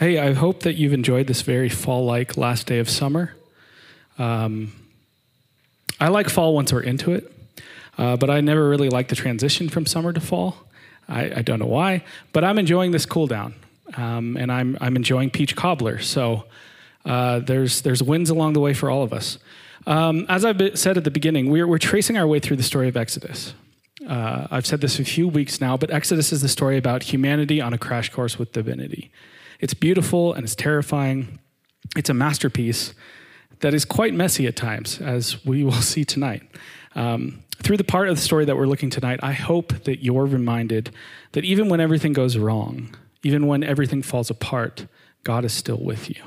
Hey, 0.00 0.16
I 0.16 0.32
hope 0.32 0.60
that 0.60 0.76
you've 0.76 0.94
enjoyed 0.94 1.26
this 1.26 1.42
very 1.42 1.68
fall 1.68 2.06
like 2.06 2.38
last 2.38 2.66
day 2.66 2.78
of 2.78 2.88
summer. 2.88 3.34
Um, 4.18 4.72
I 6.00 6.08
like 6.08 6.30
fall 6.30 6.54
once 6.54 6.72
we're 6.72 6.80
into 6.80 7.12
it, 7.12 7.30
uh, 7.98 8.16
but 8.16 8.30
I 8.30 8.40
never 8.40 8.66
really 8.66 8.88
like 8.88 9.08
the 9.08 9.14
transition 9.14 9.68
from 9.68 9.84
summer 9.84 10.14
to 10.14 10.20
fall. 10.20 10.56
I, 11.06 11.40
I, 11.40 11.42
don't 11.42 11.58
know 11.58 11.66
why, 11.66 12.02
but 12.32 12.44
I'm 12.44 12.58
enjoying 12.58 12.92
this 12.92 13.04
cool 13.04 13.26
down, 13.26 13.54
um, 13.98 14.38
and 14.38 14.50
I'm, 14.50 14.78
I'm 14.80 14.96
enjoying 14.96 15.28
peach 15.28 15.54
cobbler. 15.54 15.98
So 15.98 16.46
uh, 17.04 17.40
there's, 17.40 17.82
there's 17.82 18.02
wins 18.02 18.30
along 18.30 18.54
the 18.54 18.60
way 18.60 18.72
for 18.72 18.90
all 18.90 19.02
of 19.02 19.12
us. 19.12 19.36
Um, 19.86 20.24
as 20.30 20.46
I've 20.46 20.78
said 20.78 20.96
at 20.96 21.04
the 21.04 21.10
beginning, 21.10 21.50
we're, 21.50 21.66
we're 21.66 21.76
tracing 21.76 22.16
our 22.16 22.26
way 22.26 22.40
through 22.40 22.56
the 22.56 22.62
story 22.62 22.88
of 22.88 22.96
Exodus. 22.96 23.52
Uh, 24.08 24.46
I've 24.50 24.64
said 24.64 24.80
this 24.80 24.98
a 24.98 25.04
few 25.04 25.28
weeks 25.28 25.60
now, 25.60 25.76
but 25.76 25.90
Exodus 25.90 26.32
is 26.32 26.40
the 26.40 26.48
story 26.48 26.78
about 26.78 27.02
humanity 27.02 27.60
on 27.60 27.74
a 27.74 27.78
crash 27.78 28.08
course 28.08 28.38
with 28.38 28.52
divinity. 28.52 29.10
It's 29.60 29.74
beautiful 29.74 30.32
and 30.32 30.44
it's 30.44 30.54
terrifying. 30.54 31.38
It's 31.96 32.10
a 32.10 32.14
masterpiece 32.14 32.94
that 33.60 33.74
is 33.74 33.84
quite 33.84 34.14
messy 34.14 34.46
at 34.46 34.56
times, 34.56 35.00
as 35.00 35.44
we 35.44 35.64
will 35.64 35.72
see 35.72 36.04
tonight. 36.04 36.42
Um, 36.94 37.44
through 37.62 37.76
the 37.76 37.84
part 37.84 38.08
of 38.08 38.16
the 38.16 38.22
story 38.22 38.46
that 38.46 38.56
we're 38.56 38.66
looking 38.66 38.90
tonight, 38.90 39.20
I 39.22 39.32
hope 39.32 39.84
that 39.84 40.02
you're 40.02 40.24
reminded 40.24 40.90
that 41.32 41.44
even 41.44 41.68
when 41.68 41.78
everything 41.78 42.14
goes 42.14 42.36
wrong, 42.38 42.96
even 43.22 43.46
when 43.46 43.62
everything 43.62 44.02
falls 44.02 44.30
apart, 44.30 44.86
God 45.24 45.44
is 45.44 45.52
still 45.52 45.78
with 45.78 46.08
you. 46.08 46.22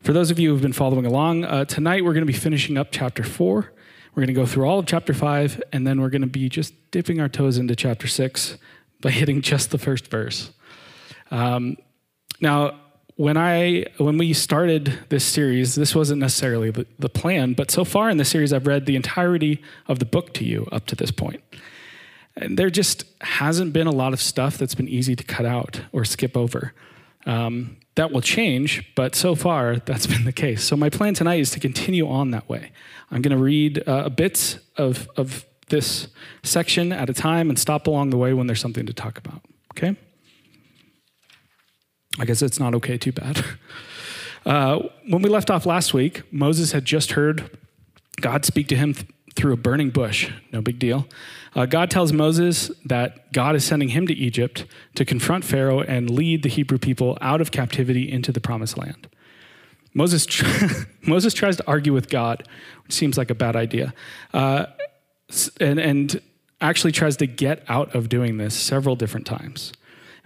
For 0.00 0.12
those 0.12 0.30
of 0.30 0.38
you 0.38 0.50
who've 0.50 0.62
been 0.62 0.72
following 0.72 1.04
along, 1.04 1.44
uh, 1.44 1.64
tonight 1.64 2.04
we're 2.04 2.12
going 2.12 2.24
to 2.24 2.32
be 2.32 2.38
finishing 2.38 2.78
up 2.78 2.88
chapter 2.92 3.24
four. 3.24 3.72
We're 4.14 4.20
going 4.20 4.34
to 4.34 4.40
go 4.40 4.46
through 4.46 4.66
all 4.66 4.78
of 4.78 4.86
chapter 4.86 5.12
five, 5.12 5.60
and 5.72 5.84
then 5.84 6.00
we're 6.00 6.10
going 6.10 6.22
to 6.22 6.28
be 6.28 6.48
just 6.48 6.72
dipping 6.92 7.20
our 7.20 7.28
toes 7.28 7.58
into 7.58 7.74
chapter 7.74 8.06
six 8.06 8.56
by 9.00 9.10
hitting 9.10 9.42
just 9.42 9.72
the 9.72 9.78
first 9.78 10.06
verse. 10.06 10.52
Um, 11.30 11.76
now, 12.40 12.78
when 13.16 13.38
I 13.38 13.86
when 13.96 14.18
we 14.18 14.32
started 14.34 14.98
this 15.08 15.24
series, 15.24 15.74
this 15.74 15.94
wasn't 15.94 16.20
necessarily 16.20 16.70
the, 16.70 16.86
the 16.98 17.08
plan, 17.08 17.54
but 17.54 17.70
so 17.70 17.84
far 17.84 18.10
in 18.10 18.18
the 18.18 18.24
series, 18.24 18.52
I've 18.52 18.66
read 18.66 18.86
the 18.86 18.94
entirety 18.94 19.62
of 19.88 19.98
the 19.98 20.04
book 20.04 20.34
to 20.34 20.44
you 20.44 20.68
up 20.70 20.86
to 20.86 20.96
this 20.96 21.10
point. 21.10 21.42
And 22.36 22.58
there 22.58 22.68
just 22.68 23.04
hasn't 23.22 23.72
been 23.72 23.86
a 23.86 23.92
lot 23.92 24.12
of 24.12 24.20
stuff 24.20 24.58
that's 24.58 24.74
been 24.74 24.88
easy 24.88 25.16
to 25.16 25.24
cut 25.24 25.46
out 25.46 25.80
or 25.92 26.04
skip 26.04 26.36
over. 26.36 26.74
Um, 27.24 27.78
that 27.94 28.12
will 28.12 28.20
change, 28.20 28.94
but 28.94 29.14
so 29.14 29.34
far 29.34 29.76
that's 29.76 30.06
been 30.12 30.24
the 30.24 30.32
case. 30.32 30.62
So 30.62 30.76
my 30.76 30.90
plan 30.90 31.14
tonight 31.14 31.40
is 31.40 31.50
to 31.52 31.60
continue 31.60 32.06
on 32.06 32.30
that 32.32 32.46
way. 32.48 32.72
I'm 33.10 33.22
going 33.22 33.36
to 33.36 33.42
read 33.42 33.82
uh, 33.86 34.10
bits 34.10 34.58
of 34.76 35.08
of 35.16 35.46
this 35.68 36.08
section 36.42 36.92
at 36.92 37.10
a 37.10 37.14
time 37.14 37.48
and 37.48 37.58
stop 37.58 37.86
along 37.86 38.10
the 38.10 38.16
way 38.16 38.32
when 38.32 38.46
there's 38.46 38.60
something 38.60 38.86
to 38.86 38.92
talk 38.92 39.18
about. 39.18 39.42
Okay. 39.72 39.96
I 42.18 42.24
guess 42.24 42.42
it's 42.42 42.58
not 42.58 42.74
okay, 42.74 42.98
too 42.98 43.12
bad. 43.12 43.44
Uh, 44.46 44.78
when 45.08 45.22
we 45.22 45.28
left 45.28 45.50
off 45.50 45.66
last 45.66 45.92
week, 45.92 46.22
Moses 46.32 46.70
had 46.70 46.84
just 46.84 47.12
heard 47.12 47.50
God 48.20 48.44
speak 48.44 48.68
to 48.68 48.76
him 48.76 48.94
th- 48.94 49.08
through 49.34 49.52
a 49.52 49.56
burning 49.56 49.90
bush. 49.90 50.30
No 50.52 50.62
big 50.62 50.78
deal. 50.78 51.08
Uh, 51.56 51.66
God 51.66 51.90
tells 51.90 52.12
Moses 52.12 52.70
that 52.84 53.32
God 53.32 53.56
is 53.56 53.64
sending 53.64 53.88
him 53.88 54.06
to 54.06 54.14
Egypt 54.14 54.64
to 54.94 55.04
confront 55.04 55.44
Pharaoh 55.44 55.80
and 55.80 56.08
lead 56.08 56.44
the 56.44 56.48
Hebrew 56.48 56.78
people 56.78 57.18
out 57.20 57.40
of 57.40 57.50
captivity 57.50 58.08
into 58.08 58.30
the 58.30 58.40
promised 58.40 58.78
land. 58.78 59.08
Moses, 59.94 60.24
tr- 60.26 60.46
Moses 61.02 61.34
tries 61.34 61.56
to 61.56 61.66
argue 61.66 61.92
with 61.92 62.08
God, 62.08 62.46
which 62.84 62.92
seems 62.92 63.18
like 63.18 63.30
a 63.30 63.34
bad 63.34 63.56
idea, 63.56 63.94
uh, 64.32 64.66
and, 65.58 65.80
and 65.80 66.20
actually 66.60 66.92
tries 66.92 67.16
to 67.16 67.26
get 67.26 67.64
out 67.68 67.94
of 67.96 68.08
doing 68.08 68.36
this 68.36 68.54
several 68.54 68.94
different 68.94 69.26
times. 69.26 69.72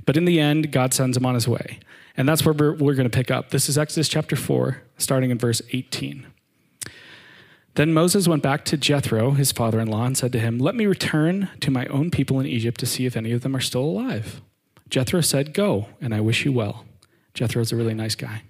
But 0.07 0.17
in 0.17 0.25
the 0.25 0.41
end, 0.41 0.73
God 0.73 0.95
sends 0.95 1.17
him 1.17 1.27
on 1.27 1.35
his 1.35 1.49
way. 1.49 1.79
And 2.17 2.29
that's 2.29 2.45
where 2.45 2.53
we're, 2.53 2.75
we're 2.75 2.95
going 2.95 3.09
to 3.09 3.17
pick 3.17 3.31
up. 3.31 3.51
This 3.51 3.69
is 3.69 3.79
Exodus 3.79 4.09
chapter 4.09 4.37
4, 4.37 4.83
starting 4.99 5.31
in 5.31 5.39
verse 5.39 5.63
18. 5.73 6.27
Then 7.75 7.93
Moses 7.95 8.27
went 8.27 8.43
back 8.43 8.65
to 8.67 8.77
Jethro, 8.77 9.33
his 9.33 9.53
father 9.53 9.81
in 9.81 9.89
law, 9.89 10.05
and 10.05 10.17
said 10.17 10.33
to 10.33 10.41
him, 10.41 10.59
Let 10.59 10.75
me 10.75 10.87
return 10.87 11.49
to 11.61 11.71
my 11.71 11.87
own 11.87 12.11
people 12.11 12.41
in 12.41 12.47
Egypt 12.47 12.81
to 12.81 12.87
see 12.87 13.07
if 13.07 13.17
any 13.17 13.33
of 13.33 13.43
them 13.43 13.55
are 13.55 13.61
still 13.61 13.85
alive. 13.85 14.41
Jethro 14.89 15.21
said, 15.21 15.55
Go, 15.55 15.87
and 16.01 16.15
I 16.15 16.21
wish 16.21 16.45
you 16.45 16.53
well. 16.53 16.85
Jethro's 17.33 17.71
a 17.71 17.77
really 17.77 17.95
nice 17.95 18.17
guy. 18.17 18.43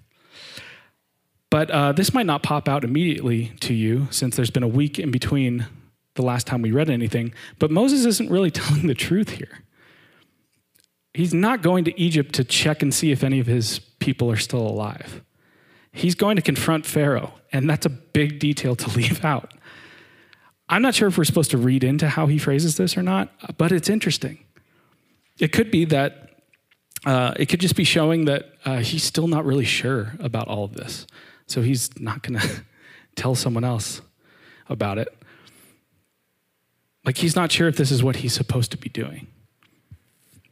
But 1.50 1.71
uh, 1.71 1.93
this 1.93 2.15
might 2.15 2.27
not 2.27 2.43
pop 2.43 2.69
out 2.69 2.84
immediately 2.84 3.53
to 3.60 3.75
you 3.75 4.09
since 4.10 4.37
there's 4.37 4.50
been 4.50 4.62
a 4.62 4.69
week 4.69 4.99
in 4.99 5.10
between 5.10 5.66
the 6.15 6.22
last 6.22 6.47
time 6.47 6.62
we 6.62 6.71
read 6.71 6.89
anything. 6.89 7.34
But 7.59 7.71
Moses 7.71 8.06
isn't 8.06 8.31
really 8.31 8.50
telling 8.50 8.87
the 8.87 8.94
truth 8.94 9.31
here 9.31 9.65
he's 11.15 11.34
not 11.34 11.62
going 11.62 11.84
to 11.84 12.00
Egypt 12.00 12.34
to 12.34 12.44
check 12.44 12.82
and 12.82 12.93
see 12.93 13.12
if 13.12 13.25
any 13.25 13.41
of 13.41 13.47
his 13.47 13.78
people 13.78 14.31
are 14.31 14.37
still 14.37 14.66
alive. 14.66 15.22
He's 15.93 16.15
going 16.15 16.37
to 16.37 16.43
confront 16.43 16.87
Pharaoh, 16.87 17.34
and 17.53 17.69
that's 17.69 17.87
a 17.87 17.91
big 17.91 18.38
detail 18.38 18.76
to 18.76 18.91
leave 18.97 19.25
out. 19.25 19.54
I'm 20.69 20.82
not 20.82 20.94
sure 20.94 21.09
if 21.09 21.19
we're 21.19 21.25
supposed 21.25 21.50
to 21.50 21.59
read 21.59 21.82
into 21.82 22.09
how 22.09 22.26
he 22.26 22.38
phrases 22.38 22.76
this 22.76 22.97
or 22.97 23.03
not, 23.03 23.28
but 23.59 23.72
it's 23.72 23.88
interesting. 23.88 24.38
It 25.41 25.53
could 25.53 25.71
be 25.71 25.84
that 25.87 26.31
uh, 27.04 27.32
it 27.37 27.47
could 27.47 27.60
just 27.60 27.75
be 27.75 27.84
showing 27.84 28.27
that 28.27 28.53
uh, 28.65 28.78
he's 28.78 29.03
still 29.03 29.27
not 29.27 29.44
really 29.44 29.65
sure 29.65 30.15
about 30.21 30.47
all 30.48 30.65
of 30.65 30.75
this. 30.75 31.06
So 31.47 31.62
he's 31.62 31.98
not 31.98 32.22
going 32.22 32.38
to 32.41 32.65
tell 33.16 33.34
someone 33.34 33.65
else 33.65 34.00
about 34.69 34.98
it. 34.98 35.09
Like 37.04 37.16
he's 37.16 37.34
not 37.34 37.50
sure 37.50 37.66
if 37.66 37.77
this 37.77 37.91
is 37.91 38.03
what 38.03 38.16
he's 38.16 38.34
supposed 38.34 38.71
to 38.72 38.77
be 38.77 38.91
doing. 38.91 39.27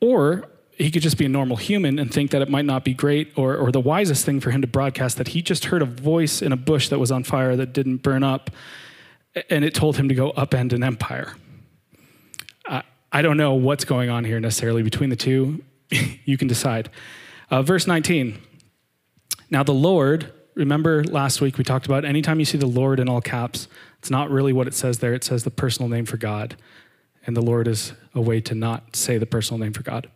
Or 0.01 0.49
he 0.79 0.91
could 0.91 1.03
just 1.03 1.19
be 1.19 1.27
a 1.27 1.29
normal 1.29 1.57
human 1.57 1.99
and 1.99 2.13
think 2.13 2.31
that 2.31 2.41
it 2.41 2.49
might 2.49 2.65
not 2.65 2.85
be 2.85 2.95
great 2.95 3.33
or, 3.37 3.57
or 3.57 3.73
the 3.73 3.81
wisest 3.81 4.25
thing 4.25 4.39
for 4.39 4.53
him 4.53 4.61
to 4.61 4.69
broadcast 4.69 5.17
that 5.19 5.29
he 5.29 5.43
just 5.43 5.67
heard 5.67 5.83
a 5.83 5.87
voice 5.87 6.41
in 6.41 6.53
a 6.53 6.57
bush 6.57 6.89
that 6.89 7.01
was 7.01 7.11
on 7.11 7.25
fire 7.25 7.57
that 7.57 7.73
didn't 7.73 7.99
burn 7.99 8.23
up 8.23 8.51
and 9.51 9.65
it 9.65 9.75
told 9.75 9.97
him 9.97 10.09
to 10.09 10.15
go 10.15 10.33
upend 10.33 10.73
an 10.73 10.85
empire. 10.85 11.35
I, 12.67 12.83
I 13.13 13.23
don't 13.23 13.37
know 13.37 13.55
what's 13.55 13.85
going 13.85 14.09
on 14.09 14.25
here 14.25 14.39
necessarily 14.39 14.83
between 14.83 15.11
the 15.11 15.17
two. 15.17 15.65
you 16.25 16.39
can 16.39 16.49
decide. 16.49 16.91
Uh, 17.51 17.63
verse 17.63 17.87
19. 17.87 18.39
Now, 19.51 19.63
the 19.63 19.75
Lord, 19.75 20.33
remember 20.55 21.03
last 21.05 21.41
week 21.41 21.59
we 21.59 21.65
talked 21.65 21.87
about 21.87 22.05
anytime 22.05 22.39
you 22.39 22.45
see 22.45 22.59
the 22.59 22.67
Lord 22.67 23.01
in 23.01 23.09
all 23.09 23.21
caps, 23.21 23.67
it's 23.99 24.11
not 24.11 24.31
really 24.31 24.53
what 24.53 24.69
it 24.69 24.75
says 24.75 24.99
there. 24.99 25.15
It 25.15 25.25
says 25.25 25.45
the 25.45 25.51
personal 25.51 25.89
name 25.89 26.05
for 26.05 26.19
God 26.19 26.57
and 27.29 27.37
the 27.37 27.43
Lord 27.43 27.69
is 27.69 27.93
a 28.15 28.23
way 28.23 28.41
to 28.41 28.55
not 28.55 28.97
say 28.97 29.19
the 29.19 29.27
personal 29.27 29.59
name 29.59 29.75
for 29.75 29.83
God. 29.83 30.09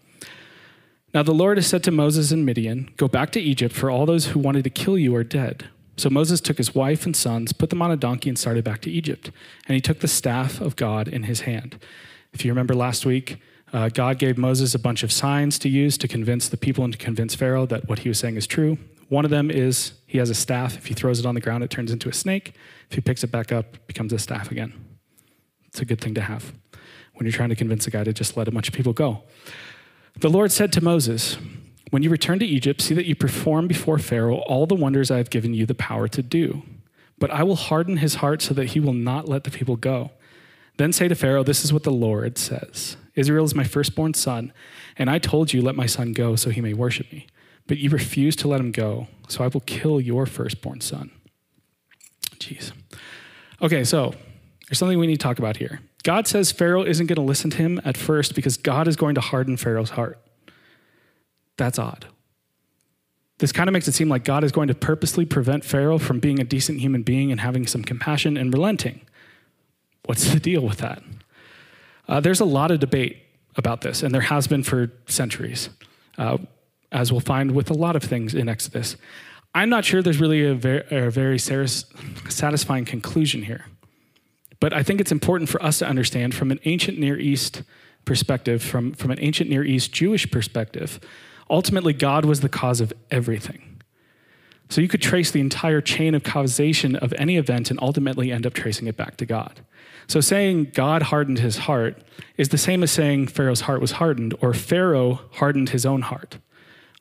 Now 1.13 1.23
the 1.23 1.35
Lord 1.35 1.59
has 1.59 1.67
said 1.67 1.85
to 1.85 1.91
Moses 1.91 2.33
and 2.33 2.47
Midian, 2.47 2.91
Go 2.97 3.07
back 3.07 3.31
to 3.33 3.41
Egypt, 3.41 3.75
for 3.75 3.91
all 3.91 4.07
those 4.07 4.29
who 4.29 4.41
wanted 4.41 4.65
to 4.65 4.71
kill 4.71 4.97
you 4.97 5.15
are 5.15 5.23
dead. 5.23 5.69
So 5.99 6.09
Moses 6.09 6.41
took 6.41 6.57
his 6.57 6.75
wife 6.75 7.05
and 7.05 7.15
sons, 7.15 7.53
put 7.53 7.69
them 7.69 7.83
on 7.83 7.91
a 7.91 7.99
donkey, 7.99 8.31
and 8.31 8.39
started 8.39 8.65
back 8.65 8.81
to 8.81 8.91
Egypt. 8.91 9.31
And 9.69 9.75
he 9.75 9.81
took 9.83 10.01
the 10.01 10.09
staff 10.09 10.59
of 10.63 10.75
God 10.75 11.07
in 11.07 11.25
his 11.25 11.43
hand. 11.43 11.79
If 12.33 12.47
you 12.47 12.51
remember 12.51 12.75
last 12.75 13.05
week, 13.05 13.37
uh, 13.75 13.91
God 13.91 14.19
gave 14.19 14.39
Moses 14.39 14.75
a 14.75 14.79
bunch 14.79 15.03
of 15.03 15.13
signs 15.13 15.59
to 15.59 15.69
use 15.69 15.99
to 15.99 16.09
convince 16.09 16.49
the 16.49 16.57
people 16.57 16.83
and 16.83 16.95
to 16.95 16.99
convince 16.99 17.35
Pharaoh 17.35 17.67
that 17.67 17.91
what 17.91 18.01
he 18.01 18.09
was 18.09 18.19
saying 18.19 18.37
is 18.37 18.47
true. 18.47 18.79
One 19.11 19.27
of 19.27 19.31
them 19.31 19.51
is 19.51 19.93
he 20.07 20.17
has 20.17 20.31
a 20.31 20.35
staff. 20.35 20.79
If 20.79 20.87
he 20.87 20.95
throws 20.95 21.21
it 21.21 21.27
on 21.27 21.35
the 21.35 21.43
ground, 21.43 21.63
it 21.63 21.69
turns 21.69 21.93
into 21.93 22.09
a 22.09 22.15
snake. 22.15 22.55
If 22.89 22.95
he 22.95 23.03
picks 23.03 23.23
it 23.23 23.31
back 23.31 23.53
up, 23.53 23.75
it 23.75 23.87
becomes 23.87 24.15
a 24.15 24.19
staff 24.19 24.51
again. 24.51 24.73
It's 25.67 25.83
a 25.83 25.85
good 25.85 26.01
thing 26.01 26.15
to 26.15 26.23
have 26.23 26.55
when 27.23 27.27
you're 27.29 27.37
trying 27.37 27.51
to 27.51 27.55
convince 27.55 27.87
a 27.87 27.91
guy 27.93 28.03
to 28.03 28.13
just 28.13 28.37
let 28.37 28.49
a 28.49 28.51
bunch 28.51 28.67
of 28.67 28.75
people 28.75 28.93
go. 28.93 29.23
The 30.19 30.29
Lord 30.29 30.51
said 30.51 30.73
to 30.73 30.83
Moses, 30.83 31.39
When 31.91 32.03
you 32.03 32.11
return 32.11 32.41
to 32.41 32.45
Egypt, 32.45 32.81
see 32.81 32.95
that 32.95 33.07
you 33.07 33.15
perform 33.15 33.69
before 33.69 33.99
Pharaoh 33.99 34.39
all 34.39 34.67
the 34.67 34.75
wonders 34.75 35.09
I 35.09 35.19
have 35.19 35.31
given 35.31 35.55
you 35.55 35.65
the 35.65 35.73
power 35.77 36.09
to 36.09 36.21
do. 36.21 36.65
But 37.21 37.31
I 37.31 37.45
will 37.45 37.55
harden 37.55 37.99
his 37.99 38.17
heart 38.17 38.43
so 38.43 38.55
that 38.55 38.71
he 38.71 38.81
will 38.81 38.93
not 38.93 39.29
let 39.29 39.45
the 39.45 39.53
people 39.53 39.77
go. 39.77 40.11
Then 40.79 40.93
say 40.93 41.07
to 41.07 41.15
Pharaoh, 41.15 41.45
This 41.45 41.65
is 41.65 41.73
what 41.73 41.85
the 41.85 41.93
Lord 41.93 42.39
says 42.39 42.97
Israel 43.15 43.45
is 43.45 43.55
my 43.55 43.63
firstborn 43.63 44.15
son, 44.15 44.53
and 44.99 45.09
I 45.09 45.21
told 45.21 45.53
you, 45.53 45.63
Let 45.63 45.77
my 45.77 45.87
son 45.87 46.15
go 46.15 46.35
so 46.35 46.51
he 46.51 46.61
may 46.61 46.75
worship 46.75 47.13
me. 47.13 47.29
But 47.69 47.79
you 47.79 47.89
refuse 47.89 48.35
to 48.35 48.49
let 48.49 48.59
him 48.59 48.73
go, 48.73 49.07
so 49.29 49.45
I 49.45 49.47
will 49.47 49.61
kill 49.61 50.01
your 50.01 50.27
firstborn 50.27 50.81
son. 50.81 51.13
Jeez. 52.41 52.73
Okay, 53.63 53.85
so 53.85 54.13
there's 54.67 54.79
something 54.79 54.99
we 54.99 55.07
need 55.07 55.21
to 55.21 55.23
talk 55.23 55.39
about 55.39 55.59
here. 55.59 55.83
God 56.03 56.27
says 56.27 56.51
Pharaoh 56.51 56.83
isn't 56.85 57.07
going 57.07 57.17
to 57.17 57.23
listen 57.23 57.51
to 57.51 57.59
him 57.59 57.81
at 57.85 57.97
first 57.97 58.35
because 58.35 58.57
God 58.57 58.89
is 58.89 58.97
going 58.97 59.15
to 59.15 59.21
harden 59.21 59.57
Pharaoh's 59.57 59.91
heart. 59.91 60.19
That's 61.57 61.79
odd. 61.79 62.07
This 63.39 63.53
kind 63.53 63.69
of 63.69 63.73
makes 63.73 63.89
it 63.89 63.93
seem 63.93 64.09
like 64.09 64.25
God 64.25 64.45
is 64.45 64.53
going 64.53 64.69
to 64.69 64.75
purposely 64.75 65.25
prevent 65.25 65.65
Pharaoh 65.65 65.99
from 65.99 66.21
being 66.21 66.41
a 66.41 66.45
decent 66.45 66.81
human 66.81 67.03
being 67.03 67.31
and 67.31 67.41
having 67.41 67.67
some 67.67 67.83
compassion 67.83 68.37
and 68.37 68.53
relenting. 68.53 69.01
What's 70.05 70.33
the 70.33 70.41
deal 70.41 70.63
with 70.63 70.79
that? 70.79 71.03
Uh, 72.09 72.21
there's 72.21 72.41
a 72.41 72.45
lot 72.45 72.71
of 72.71 72.81
debate 72.81 73.23
about 73.57 73.83
this, 73.83 74.03
and 74.03 74.15
there 74.15 74.23
has 74.23 74.47
been 74.47 74.63
for 74.63 74.93
centuries, 75.07 75.71
uh, 76.19 76.39
as 76.91 77.13
we'll 77.13 77.21
find 77.21 77.53
with 77.53 77.71
a 77.71 77.75
lot 77.75 77.97
of 77.97 78.03
things 78.03 78.35
in 78.35 78.49
Exodus. 78.49 78.97
I'm 79.55 79.69
not 79.69 79.85
sure 79.85 80.03
there's 80.03 80.21
really 80.21 80.45
a 80.45 80.53
a 81.07 81.11
very 81.11 81.39
satisfying 81.39 82.85
conclusion 82.85 83.43
here. 83.43 83.67
But 84.63 84.73
I 84.73 84.83
think 84.83 85.01
it's 85.01 85.13
important 85.13 85.51
for 85.51 85.63
us 85.63 85.81
to 85.81 85.89
understand 85.89 86.35
from 86.35 86.51
an 86.51 86.61
ancient 86.65 86.99
Near 86.99 87.19
East 87.19 87.63
perspective, 88.07 88.63
from, 88.63 88.93
from 88.93 89.11
an 89.11 89.19
ancient 89.21 89.51
Near 89.51 89.65
East 89.65 89.93
Jewish 89.93 90.31
perspective, 90.31 90.99
Ultimately, 91.53 91.93
God 91.93 92.25
was 92.25 92.41
the 92.41 92.49
cause 92.49 92.81
of 92.81 92.95
everything. 93.11 93.83
So 94.71 94.81
you 94.81 94.89
could 94.89 95.03
trace 95.03 95.31
the 95.31 95.41
entire 95.41 95.83
chain 95.83 96.15
of 96.15 96.25
causation 96.25 96.97
of 96.97 97.13
any 97.19 97.37
event 97.37 97.71
and 97.71 97.79
ultimately 97.83 98.33
end 98.33 98.47
up 98.47 98.55
tracing 98.55 98.89
it 98.89 98.97
back 98.97 99.19
to 99.19 99.27
God. 99.27 99.61
So 100.07 100.21
saying 100.21 100.71
God 100.73 101.03
hardened 101.03 101.41
his 101.41 101.59
heart 101.59 102.03
is 102.39 102.49
the 102.49 102.59
same 102.59 102.83
as 102.83 102.91
saying 102.91 103.27
Pharaoh's 103.27 103.63
heart 103.63 103.83
was 103.83 103.93
hardened 103.93 104.35
or 104.41 104.55
Pharaoh 104.55 105.21
hardened 105.33 105.69
his 105.71 105.85
own 105.85 106.01
heart. 106.01 106.39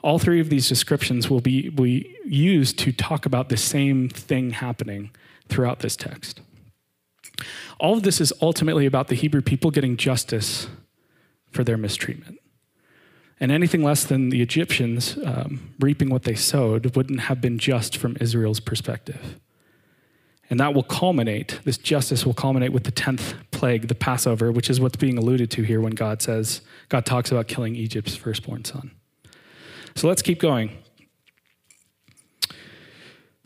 All 0.04 0.20
three 0.20 0.42
of 0.42 0.50
these 0.50 0.68
descriptions 0.68 1.30
will 1.30 1.40
be, 1.40 1.70
be 1.70 2.14
used 2.26 2.78
to 2.80 2.92
talk 2.92 3.26
about 3.26 3.48
the 3.48 3.58
same 3.58 4.10
thing 4.10 4.52
happening 4.52 5.12
throughout 5.48 5.80
this 5.80 5.96
text. 5.96 6.42
All 7.80 7.98
of 7.98 8.04
this 8.04 8.22
is 8.22 8.34
ultimately 8.42 8.86
about 8.86 9.08
the 9.08 9.16
Hebrew 9.16 9.42
people 9.42 9.72
getting 9.72 9.98
justice 9.98 10.68
for 11.52 11.64
their 11.64 11.78
mistreatment. 11.78 12.40
And 13.40 13.52
anything 13.52 13.84
less 13.84 14.04
than 14.04 14.30
the 14.30 14.42
Egyptians 14.42 15.18
um, 15.26 15.74
reaping 15.80 16.10
what 16.10 16.24
they 16.24 16.36
sowed 16.36 16.96
wouldn't 16.96 17.22
have 17.22 17.42
been 17.42 17.58
just 17.58 17.98
from 17.98 18.16
Israel's 18.22 18.60
perspective. 18.60 19.40
And 20.52 20.60
that 20.60 20.74
will 20.74 20.84
culminate, 20.84 21.60
this 21.64 21.78
justice 21.78 22.26
will 22.26 22.34
culminate 22.34 22.74
with 22.74 22.84
the 22.84 22.92
10th 22.92 23.36
plague, 23.52 23.88
the 23.88 23.96
Passover, 23.96 24.52
which 24.52 24.70
is 24.70 24.80
what's 24.80 24.98
being 24.98 25.18
alluded 25.18 25.50
to 25.52 25.64
here 25.64 25.80
when 25.80 25.94
God 25.94 26.22
says, 26.22 26.62
God 26.90 27.06
talks 27.06 27.32
about 27.32 27.48
killing 27.48 27.76
Egypt's 27.76 28.16
firstborn 28.16 28.66
son. 28.66 28.92
So 29.96 30.08
let's 30.08 30.22
keep 30.22 30.40
going. 30.40 30.78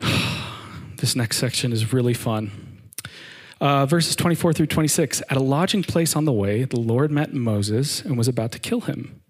this 0.00 1.14
next 1.16 1.38
section 1.38 1.72
is 1.72 1.92
really 1.92 2.14
fun. 2.14 2.65
Uh, 3.60 3.86
verses 3.86 4.14
24 4.14 4.52
through 4.52 4.66
26. 4.66 5.22
At 5.30 5.36
a 5.36 5.42
lodging 5.42 5.82
place 5.82 6.14
on 6.14 6.26
the 6.26 6.32
way, 6.32 6.64
the 6.64 6.78
Lord 6.78 7.10
met 7.10 7.32
Moses 7.32 8.02
and 8.02 8.18
was 8.18 8.28
about 8.28 8.52
to 8.52 8.58
kill 8.58 8.82
him. 8.82 9.20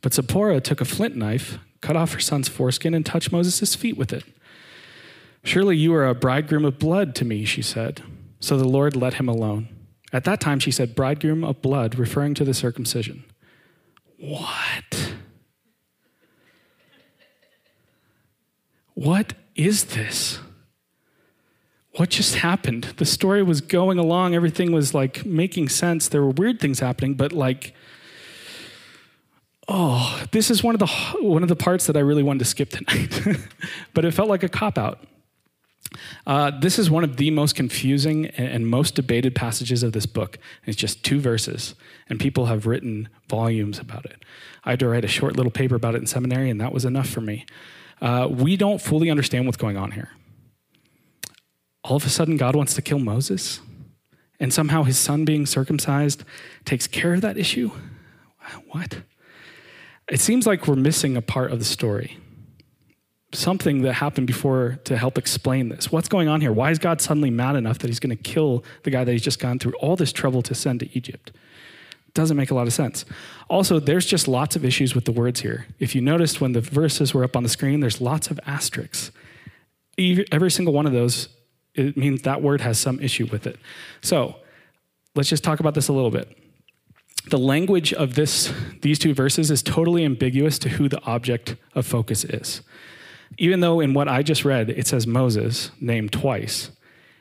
But 0.00 0.14
Zipporah 0.14 0.60
took 0.60 0.80
a 0.80 0.84
flint 0.84 1.16
knife, 1.16 1.58
cut 1.80 1.96
off 1.96 2.12
her 2.12 2.20
son's 2.20 2.48
foreskin, 2.48 2.94
and 2.94 3.04
touched 3.04 3.32
Moses' 3.32 3.74
feet 3.74 3.96
with 3.96 4.12
it. 4.12 4.24
Surely 5.42 5.76
you 5.76 5.94
are 5.94 6.06
a 6.06 6.14
bridegroom 6.14 6.64
of 6.64 6.78
blood 6.78 7.14
to 7.16 7.24
me, 7.24 7.44
she 7.44 7.62
said. 7.62 8.02
So 8.40 8.58
the 8.58 8.68
Lord 8.68 8.94
let 8.94 9.14
him 9.14 9.28
alone. 9.28 9.68
At 10.12 10.24
that 10.24 10.40
time, 10.40 10.58
she 10.58 10.70
said, 10.70 10.94
bridegroom 10.94 11.44
of 11.44 11.62
blood, 11.62 11.98
referring 11.98 12.34
to 12.34 12.44
the 12.44 12.54
circumcision. 12.54 13.24
What? 14.18 15.14
What 18.94 19.34
is 19.54 19.84
this? 19.86 20.40
What 21.98 22.10
just 22.10 22.36
happened? 22.36 22.84
The 22.98 23.04
story 23.04 23.42
was 23.42 23.60
going 23.60 23.98
along, 23.98 24.34
everything 24.34 24.70
was 24.70 24.94
like 24.94 25.26
making 25.26 25.68
sense. 25.68 26.08
There 26.08 26.22
were 26.22 26.30
weird 26.30 26.60
things 26.60 26.78
happening, 26.78 27.14
but 27.14 27.32
like 27.32 27.74
oh, 29.66 30.24
this 30.30 30.50
is 30.50 30.62
one 30.62 30.74
of 30.74 30.78
the 30.78 30.86
one 31.20 31.42
of 31.42 31.48
the 31.48 31.56
parts 31.56 31.86
that 31.88 31.96
I 31.96 32.00
really 32.00 32.22
wanted 32.22 32.38
to 32.40 32.44
skip 32.44 32.70
tonight. 32.70 33.20
but 33.94 34.04
it 34.04 34.12
felt 34.12 34.28
like 34.28 34.44
a 34.44 34.48
cop 34.48 34.78
out. 34.78 35.00
Uh, 36.24 36.52
this 36.60 36.78
is 36.78 36.88
one 36.88 37.02
of 37.02 37.16
the 37.16 37.30
most 37.30 37.56
confusing 37.56 38.26
and 38.26 38.68
most 38.68 38.94
debated 38.94 39.34
passages 39.34 39.82
of 39.82 39.92
this 39.92 40.06
book. 40.06 40.38
It's 40.66 40.76
just 40.76 41.02
two 41.02 41.18
verses, 41.18 41.74
and 42.08 42.20
people 42.20 42.46
have 42.46 42.66
written 42.66 43.08
volumes 43.28 43.78
about 43.78 44.04
it. 44.04 44.24
I 44.64 44.70
had 44.70 44.80
to 44.80 44.88
write 44.88 45.04
a 45.04 45.08
short 45.08 45.36
little 45.36 45.50
paper 45.50 45.74
about 45.74 45.94
it 45.94 45.98
in 45.98 46.06
seminary, 46.06 46.48
and 46.48 46.60
that 46.60 46.72
was 46.72 46.84
enough 46.84 47.08
for 47.08 47.22
me 47.22 47.44
uh, 48.00 48.28
we 48.30 48.56
don't 48.56 48.80
fully 48.80 49.10
understand 49.10 49.46
what's 49.46 49.56
going 49.56 49.76
on 49.76 49.92
here. 49.92 50.10
All 51.88 51.96
of 51.96 52.04
a 52.04 52.10
sudden, 52.10 52.36
God 52.36 52.54
wants 52.54 52.74
to 52.74 52.82
kill 52.82 52.98
Moses, 52.98 53.60
and 54.38 54.52
somehow 54.52 54.82
his 54.82 54.98
son 54.98 55.24
being 55.24 55.46
circumcised 55.46 56.22
takes 56.66 56.86
care 56.86 57.14
of 57.14 57.22
that 57.22 57.38
issue? 57.38 57.70
What? 58.68 58.98
It 60.10 60.20
seems 60.20 60.46
like 60.46 60.68
we're 60.68 60.76
missing 60.76 61.16
a 61.16 61.22
part 61.22 61.50
of 61.50 61.58
the 61.58 61.64
story. 61.64 62.18
Something 63.32 63.80
that 63.82 63.94
happened 63.94 64.26
before 64.26 64.78
to 64.84 64.98
help 64.98 65.16
explain 65.16 65.70
this. 65.70 65.90
What's 65.90 66.10
going 66.10 66.28
on 66.28 66.42
here? 66.42 66.52
Why 66.52 66.70
is 66.70 66.78
God 66.78 67.00
suddenly 67.00 67.30
mad 67.30 67.56
enough 67.56 67.78
that 67.78 67.88
he's 67.88 68.00
going 68.00 68.14
to 68.14 68.22
kill 68.22 68.64
the 68.82 68.90
guy 68.90 69.04
that 69.04 69.12
he's 69.12 69.22
just 69.22 69.38
gone 69.38 69.58
through 69.58 69.74
all 69.80 69.96
this 69.96 70.12
trouble 70.12 70.42
to 70.42 70.54
send 70.54 70.80
to 70.80 70.96
Egypt? 70.96 71.32
Doesn't 72.12 72.36
make 72.36 72.50
a 72.50 72.54
lot 72.54 72.66
of 72.66 72.74
sense. 72.74 73.06
Also, 73.48 73.80
there's 73.80 74.04
just 74.04 74.28
lots 74.28 74.56
of 74.56 74.64
issues 74.64 74.94
with 74.94 75.06
the 75.06 75.12
words 75.12 75.40
here. 75.40 75.66
If 75.78 75.94
you 75.94 76.02
noticed 76.02 76.38
when 76.38 76.52
the 76.52 76.60
verses 76.60 77.14
were 77.14 77.24
up 77.24 77.34
on 77.34 77.44
the 77.44 77.48
screen, 77.48 77.80
there's 77.80 78.00
lots 78.00 78.30
of 78.30 78.38
asterisks. 78.46 79.10
Every 79.98 80.50
single 80.50 80.74
one 80.74 80.86
of 80.86 80.92
those, 80.92 81.28
it 81.78 81.96
means 81.96 82.22
that 82.22 82.42
word 82.42 82.60
has 82.60 82.78
some 82.78 83.00
issue 83.00 83.26
with 83.26 83.46
it. 83.46 83.58
So 84.00 84.36
let's 85.14 85.28
just 85.28 85.44
talk 85.44 85.60
about 85.60 85.74
this 85.74 85.88
a 85.88 85.92
little 85.92 86.10
bit. 86.10 86.36
The 87.30 87.38
language 87.38 87.92
of 87.92 88.14
this, 88.14 88.52
these 88.80 88.98
two 88.98 89.14
verses 89.14 89.50
is 89.50 89.62
totally 89.62 90.04
ambiguous 90.04 90.58
to 90.60 90.70
who 90.70 90.88
the 90.88 91.02
object 91.02 91.56
of 91.74 91.86
focus 91.86 92.24
is. 92.24 92.62
Even 93.36 93.60
though 93.60 93.80
in 93.80 93.92
what 93.92 94.08
I 94.08 94.22
just 94.22 94.44
read, 94.44 94.70
it 94.70 94.86
says 94.86 95.06
Moses, 95.06 95.70
named 95.80 96.12
twice, 96.12 96.70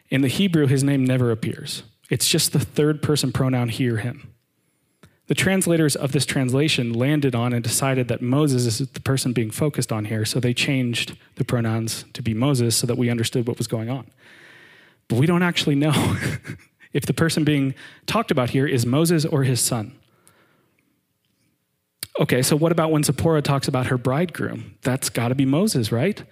in 0.10 0.22
the 0.22 0.30
Hebrew, 0.30 0.68
his 0.68 0.84
name 0.84 1.04
never 1.04 1.32
appears. 1.32 1.84
It's 2.10 2.30
just 2.30 2.54
the 2.54 2.60
third 2.60 3.02
person 3.02 3.34
pronoun 3.34 3.70
he 3.70 3.90
or 3.90 3.98
him. 3.98 4.32
The 5.28 5.36
translators 5.36 5.98
of 5.98 6.14
this 6.14 6.26
translation 6.26 6.94
landed 6.94 7.36
on 7.36 7.52
and 7.52 7.62
decided 7.62 8.08
that 8.08 8.22
Moses 8.22 8.80
is 8.80 8.88
the 8.90 9.02
person 9.02 9.34
being 9.34 9.52
focused 9.52 9.92
on 9.92 10.06
here, 10.06 10.24
so 10.24 10.40
they 10.40 10.54
changed 10.54 11.18
the 11.36 11.44
pronouns 11.44 12.06
to 12.14 12.22
be 12.22 12.34
Moses 12.34 12.78
so 12.78 12.88
that 12.88 12.98
we 12.98 13.10
understood 13.10 13.46
what 13.46 13.58
was 13.58 13.68
going 13.68 13.90
on. 13.90 14.08
But 15.08 15.20
we 15.20 15.26
don't 15.26 15.44
actually 15.44 15.76
know 15.76 16.18
if 16.94 17.06
the 17.06 17.14
person 17.14 17.44
being 17.44 17.76
talked 18.06 18.32
about 18.32 18.52
here 18.52 18.68
is 18.68 18.86
Moses 18.86 19.26
or 19.26 19.44
his 19.44 19.62
son. 19.62 19.98
Okay, 22.20 22.42
so 22.42 22.56
what 22.56 22.72
about 22.72 22.92
when 22.92 23.04
Zipporah 23.04 23.44
talks 23.44 23.68
about 23.68 23.88
her 23.88 23.98
bridegroom? 23.98 24.76
That's 24.82 25.10
got 25.10 25.28
to 25.28 25.36
be 25.36 25.46
Moses, 25.46 25.92
right? 25.92 26.24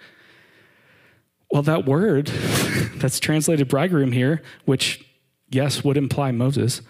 Well, 1.51 1.62
that 1.62 1.86
word 1.86 2.27
that's 2.95 3.19
translated 3.19 3.68
bridegroom 3.68 4.12
here, 4.12 4.42
which, 4.66 5.06
yes, 5.50 5.83
would 5.83 5.95
imply 5.95 6.31
Moses, 6.31 6.81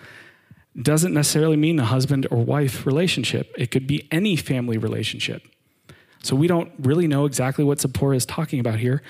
doesn't 0.81 1.13
necessarily 1.13 1.57
mean 1.57 1.79
a 1.79 1.85
husband 1.85 2.27
or 2.31 2.43
wife 2.43 2.85
relationship. 2.85 3.53
It 3.57 3.69
could 3.69 3.85
be 3.85 4.07
any 4.11 4.35
family 4.35 4.77
relationship. 4.77 5.43
So 6.23 6.35
we 6.35 6.47
don't 6.47 6.71
really 6.79 7.07
know 7.07 7.25
exactly 7.25 7.63
what 7.63 7.79
Zipporah 7.79 8.15
is 8.15 8.25
talking 8.25 8.59
about 8.59 8.79
here, 8.79 9.03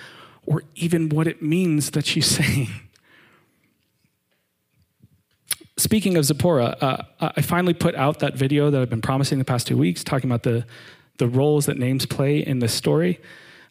or 0.45 0.63
even 0.75 1.09
what 1.09 1.27
it 1.27 1.41
means 1.41 1.91
that 1.91 2.05
she's 2.05 2.25
saying. 2.37 2.69
Speaking 5.77 6.15
of 6.15 6.23
Zipporah, 6.23 6.77
uh, 6.79 7.03
I 7.19 7.41
finally 7.41 7.73
put 7.73 7.95
out 7.95 8.19
that 8.19 8.35
video 8.35 8.69
that 8.69 8.81
I've 8.81 8.89
been 8.89 9.01
promising 9.01 9.39
the 9.39 9.45
past 9.45 9.67
two 9.67 9.77
weeks, 9.77 10.05
talking 10.05 10.29
about 10.29 10.43
the, 10.43 10.65
the 11.17 11.27
roles 11.27 11.65
that 11.65 11.77
names 11.77 12.05
play 12.05 12.39
in 12.39 12.59
this 12.59 12.73
story. 12.73 13.19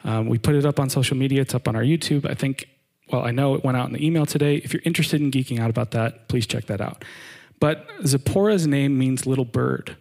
Um, 0.04 0.26
we 0.28 0.36
put 0.36 0.54
it 0.54 0.66
up 0.66 0.78
on 0.78 0.90
social 0.90 1.16
media, 1.16 1.40
it's 1.40 1.54
up 1.54 1.66
on 1.66 1.74
our 1.74 1.82
YouTube. 1.82 2.28
I 2.28 2.34
think, 2.34 2.68
well, 3.10 3.22
I 3.22 3.30
know 3.30 3.54
it 3.54 3.64
went 3.64 3.78
out 3.78 3.86
in 3.86 3.94
the 3.94 4.06
email 4.06 4.26
today. 4.26 4.56
If 4.56 4.74
you're 4.74 4.82
interested 4.84 5.22
in 5.22 5.30
geeking 5.30 5.60
out 5.60 5.70
about 5.70 5.92
that, 5.92 6.28
please 6.28 6.46
check 6.46 6.66
that 6.66 6.82
out. 6.82 7.04
But 7.58 7.88
Zipporah's 8.04 8.66
name 8.66 8.98
means 8.98 9.26
little 9.26 9.46
bird. 9.46 9.96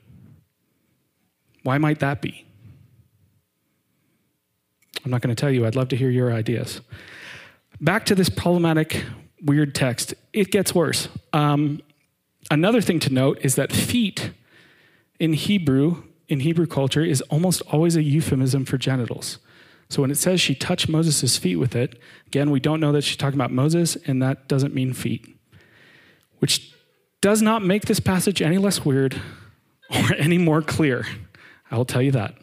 Why 1.64 1.78
might 1.78 2.00
that 2.00 2.22
be? 2.22 2.46
I'm 5.04 5.12
not 5.12 5.22
going 5.22 5.36
to 5.36 5.40
tell 5.40 5.52
you. 5.52 5.66
I'd 5.66 5.76
love 5.76 5.90
to 5.90 5.96
hear 5.96 6.10
your 6.10 6.32
ideas. 6.32 6.82
Back 7.82 8.06
to 8.06 8.16
this 8.16 8.30
problematic, 8.30 9.04
weird 9.44 9.76
text. 9.76 10.14
It 10.32 10.52
gets 10.52 10.74
worse. 10.74 11.10
Um, 11.34 11.82
another 12.50 12.82
thing 12.82 13.00
to 13.02 13.14
note 13.14 13.40
is 13.42 13.56
that 13.56 13.72
feet 13.72 14.32
in 15.20 15.34
Hebrew, 15.34 16.04
in 16.28 16.42
Hebrew 16.42 16.68
culture, 16.68 17.04
is 17.04 17.22
almost 17.24 17.62
always 17.64 17.96
a 17.96 18.04
euphemism 18.04 18.66
for 18.66 18.78
genitals. 18.78 19.40
So 19.90 20.02
when 20.02 20.12
it 20.12 20.18
says 20.18 20.42
she 20.42 20.56
touched 20.56 20.90
Moses' 20.90 21.38
feet 21.38 21.58
with 21.58 21.76
it, 21.76 22.00
again, 22.28 22.50
we 22.50 22.60
don't 22.60 22.80
know 22.80 22.92
that 22.94 23.04
she's 23.04 23.18
talking 23.18 23.38
about 23.38 23.52
Moses, 23.52 23.96
and 24.08 24.22
that 24.22 24.48
doesn't 24.48 24.74
mean 24.74 24.94
feet, 24.94 25.38
which 26.40 26.74
does 27.22 27.42
not 27.42 27.64
make 27.64 27.86
this 27.86 28.00
passage 28.00 28.42
any 28.42 28.58
less 28.58 28.84
weird 28.84 29.22
or 29.90 30.14
any 30.18 30.38
more 30.38 30.62
clear. 30.62 31.06
I 31.70 31.78
will 31.78 31.86
tell 31.86 32.02
you 32.02 32.12
that. 32.12 32.36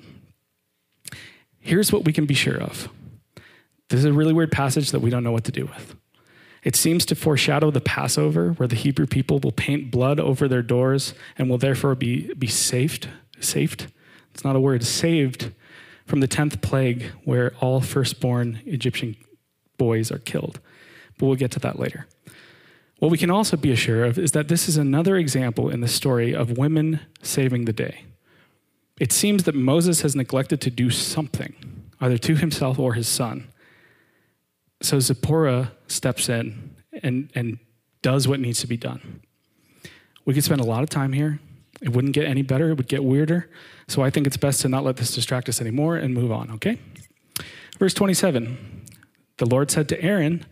Here's 1.60 1.92
what 1.92 2.04
we 2.04 2.12
can 2.12 2.26
be 2.26 2.34
sure 2.34 2.56
of 2.56 2.88
this 3.88 3.98
is 3.98 4.04
a 4.04 4.12
really 4.12 4.32
weird 4.32 4.52
passage 4.52 4.92
that 4.92 5.00
we 5.00 5.10
don't 5.10 5.24
know 5.24 5.32
what 5.32 5.44
to 5.44 5.52
do 5.52 5.66
with. 5.66 5.96
It 6.62 6.76
seems 6.76 7.06
to 7.06 7.14
foreshadow 7.14 7.70
the 7.70 7.80
Passover, 7.80 8.52
where 8.52 8.68
the 8.68 8.76
Hebrew 8.76 9.06
people 9.06 9.38
will 9.38 9.52
paint 9.52 9.90
blood 9.90 10.20
over 10.20 10.46
their 10.46 10.62
doors 10.62 11.14
and 11.36 11.48
will 11.48 11.58
therefore 11.58 11.94
be, 11.94 12.32
be 12.34 12.46
saved. 12.46 13.08
Saved? 13.40 13.90
It's 14.32 14.44
not 14.44 14.56
a 14.56 14.60
word, 14.60 14.84
saved 14.84 15.52
from 16.06 16.20
the 16.20 16.28
10th 16.28 16.60
plague, 16.60 17.04
where 17.24 17.52
all 17.60 17.80
firstborn 17.80 18.60
Egyptian 18.66 19.16
boys 19.78 20.12
are 20.12 20.18
killed. 20.18 20.60
But 21.18 21.26
we'll 21.26 21.36
get 21.36 21.50
to 21.52 21.58
that 21.60 21.78
later. 21.78 22.06
What 22.98 23.10
we 23.10 23.18
can 23.18 23.30
also 23.30 23.56
be 23.56 23.72
assured 23.72 24.06
of 24.06 24.18
is 24.18 24.32
that 24.32 24.48
this 24.48 24.68
is 24.68 24.76
another 24.76 25.16
example 25.16 25.70
in 25.70 25.80
the 25.80 25.88
story 25.88 26.34
of 26.34 26.58
women 26.58 27.00
saving 27.22 27.64
the 27.64 27.72
day. 27.72 28.04
It 29.00 29.12
seems 29.12 29.45
that 29.45 29.54
Moses 29.54 30.02
has 30.02 30.14
neglected 30.14 30.61
to 30.61 30.71
do 30.71 30.90
something, 30.90 31.54
either 32.00 32.19
to 32.19 32.37
himself 32.37 32.78
or 32.78 32.92
his 32.92 33.09
son. 33.09 33.49
So 34.83 35.00
Zipporah 35.00 35.73
steps 35.88 36.28
in 36.28 36.76
and, 37.02 37.30
and 37.35 37.59
does 38.02 38.28
what 38.28 38.40
needs 38.40 38.61
to 38.61 38.66
be 38.66 38.76
done. 38.76 39.23
We 40.26 40.35
could 40.35 40.45
spend 40.45 40.61
a 40.61 40.64
lot 40.64 40.83
of 40.83 40.90
time 40.90 41.14
here. 41.14 41.40
It 41.80 41.95
wouldn't 41.95 42.12
get 42.12 42.26
any 42.26 42.42
better, 42.42 42.71
it 42.71 42.76
would 42.76 42.88
get 42.88 43.02
weirder. 43.02 43.49
So 43.88 44.02
I 44.02 44.11
think 44.11 44.26
it's 44.26 44.37
best 44.37 44.61
to 44.61 44.69
not 44.69 44.85
let 44.85 44.97
this 44.97 45.14
distract 45.14 45.49
us 45.49 45.62
anymore 45.62 45.97
and 45.97 46.12
move 46.12 46.30
on, 46.30 46.50
okay? 46.52 46.78
Verse 47.78 47.95
27 47.95 48.85
The 49.38 49.47
Lord 49.47 49.71
said 49.71 49.88
to 49.88 50.02
Aaron, 50.02 50.45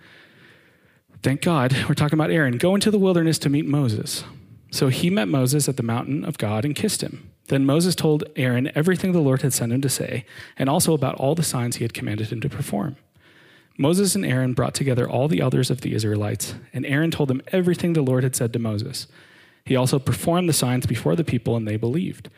Thank 1.22 1.42
God, 1.42 1.76
we're 1.88 1.94
talking 1.94 2.18
about 2.18 2.30
Aaron, 2.30 2.56
go 2.56 2.74
into 2.74 2.90
the 2.90 2.98
wilderness 2.98 3.38
to 3.40 3.50
meet 3.50 3.66
Moses. 3.66 4.24
So 4.70 4.88
he 4.88 5.10
met 5.10 5.28
Moses 5.28 5.68
at 5.68 5.76
the 5.76 5.82
mountain 5.82 6.24
of 6.24 6.38
God 6.38 6.64
and 6.64 6.74
kissed 6.74 7.02
him. 7.02 7.27
Then 7.48 7.66
Moses 7.66 7.94
told 7.94 8.24
Aaron 8.36 8.70
everything 8.74 9.12
the 9.12 9.20
Lord 9.20 9.42
had 9.42 9.52
sent 9.52 9.72
him 9.72 9.80
to 9.80 9.88
say, 9.88 10.24
and 10.56 10.68
also 10.68 10.92
about 10.94 11.16
all 11.16 11.34
the 11.34 11.42
signs 11.42 11.76
he 11.76 11.84
had 11.84 11.94
commanded 11.94 12.30
him 12.30 12.40
to 12.40 12.48
perform. 12.48 12.96
Moses 13.76 14.14
and 14.14 14.24
Aaron 14.24 14.54
brought 14.54 14.74
together 14.74 15.08
all 15.08 15.28
the 15.28 15.40
elders 15.40 15.70
of 15.70 15.80
the 15.80 15.94
Israelites, 15.94 16.54
and 16.72 16.84
Aaron 16.84 17.10
told 17.10 17.28
them 17.28 17.42
everything 17.48 17.92
the 17.92 18.02
Lord 18.02 18.22
had 18.22 18.36
said 18.36 18.52
to 18.52 18.58
Moses. 18.58 19.06
He 19.64 19.76
also 19.76 19.98
performed 19.98 20.48
the 20.48 20.54
signs 20.54 20.86
before 20.86 21.14
the 21.14 21.24
people, 21.24 21.56
and 21.56 21.66
they 21.66 21.76
believed. 21.76 22.28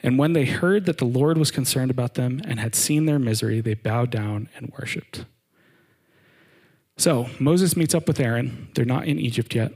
And 0.00 0.18
when 0.18 0.32
they 0.32 0.44
heard 0.44 0.86
that 0.86 0.98
the 0.98 1.04
Lord 1.04 1.38
was 1.38 1.50
concerned 1.50 1.90
about 1.90 2.14
them 2.14 2.40
and 2.44 2.58
had 2.60 2.74
seen 2.74 3.06
their 3.06 3.18
misery, 3.18 3.60
they 3.60 3.74
bowed 3.74 4.10
down 4.10 4.48
and 4.56 4.72
worshiped. 4.78 5.24
So 6.96 7.28
Moses 7.38 7.76
meets 7.76 7.94
up 7.94 8.08
with 8.08 8.20
Aaron. 8.20 8.68
They're 8.74 8.84
not 8.84 9.06
in 9.06 9.18
Egypt 9.18 9.54
yet. 9.54 9.72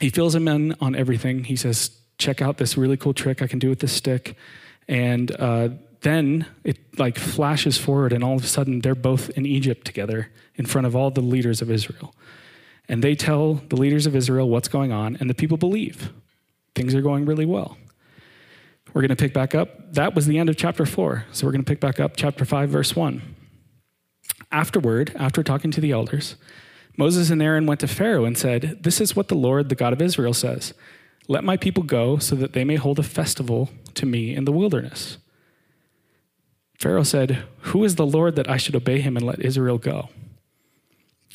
He 0.00 0.10
fills 0.10 0.34
him 0.34 0.48
in 0.48 0.74
on 0.80 0.96
everything. 0.96 1.44
He 1.44 1.56
says, 1.56 1.96
Check 2.22 2.40
out 2.40 2.56
this 2.56 2.76
really 2.76 2.96
cool 2.96 3.12
trick 3.12 3.42
I 3.42 3.48
can 3.48 3.58
do 3.58 3.68
with 3.68 3.80
this 3.80 3.92
stick. 3.92 4.36
And 4.86 5.34
uh, 5.40 5.70
then 6.02 6.46
it 6.62 6.78
like 7.00 7.18
flashes 7.18 7.76
forward, 7.78 8.12
and 8.12 8.22
all 8.22 8.36
of 8.36 8.44
a 8.44 8.46
sudden 8.46 8.78
they're 8.78 8.94
both 8.94 9.30
in 9.30 9.44
Egypt 9.44 9.84
together 9.84 10.30
in 10.54 10.64
front 10.64 10.86
of 10.86 10.94
all 10.94 11.10
the 11.10 11.20
leaders 11.20 11.60
of 11.60 11.68
Israel. 11.68 12.14
And 12.88 13.02
they 13.02 13.16
tell 13.16 13.54
the 13.54 13.74
leaders 13.74 14.06
of 14.06 14.14
Israel 14.14 14.48
what's 14.48 14.68
going 14.68 14.92
on, 14.92 15.16
and 15.16 15.28
the 15.28 15.34
people 15.34 15.56
believe. 15.56 16.12
Things 16.76 16.94
are 16.94 17.02
going 17.02 17.24
really 17.24 17.44
well. 17.44 17.76
We're 18.94 19.02
going 19.02 19.08
to 19.08 19.16
pick 19.16 19.34
back 19.34 19.52
up. 19.56 19.92
That 19.94 20.14
was 20.14 20.26
the 20.26 20.38
end 20.38 20.48
of 20.48 20.56
chapter 20.56 20.86
4. 20.86 21.24
So 21.32 21.44
we're 21.44 21.52
going 21.52 21.64
to 21.64 21.68
pick 21.68 21.80
back 21.80 21.98
up 21.98 22.12
chapter 22.14 22.44
5, 22.44 22.68
verse 22.68 22.94
1. 22.94 23.20
Afterward, 24.52 25.12
after 25.16 25.42
talking 25.42 25.72
to 25.72 25.80
the 25.80 25.90
elders, 25.90 26.36
Moses 26.96 27.30
and 27.30 27.42
Aaron 27.42 27.66
went 27.66 27.80
to 27.80 27.88
Pharaoh 27.88 28.24
and 28.24 28.38
said, 28.38 28.78
This 28.82 29.00
is 29.00 29.16
what 29.16 29.26
the 29.26 29.34
Lord, 29.34 29.70
the 29.70 29.74
God 29.74 29.92
of 29.92 30.00
Israel, 30.00 30.34
says 30.34 30.72
Let 31.32 31.44
my 31.44 31.56
people 31.56 31.82
go 31.82 32.18
so 32.18 32.36
that 32.36 32.52
they 32.52 32.62
may 32.62 32.76
hold 32.76 32.98
a 32.98 33.02
festival 33.02 33.70
to 33.94 34.04
me 34.04 34.36
in 34.36 34.44
the 34.44 34.52
wilderness. 34.52 35.16
Pharaoh 36.78 37.04
said, 37.04 37.44
Who 37.70 37.84
is 37.84 37.94
the 37.94 38.04
Lord 38.04 38.36
that 38.36 38.50
I 38.50 38.58
should 38.58 38.76
obey 38.76 39.00
him 39.00 39.16
and 39.16 39.24
let 39.24 39.40
Israel 39.40 39.78
go? 39.78 40.10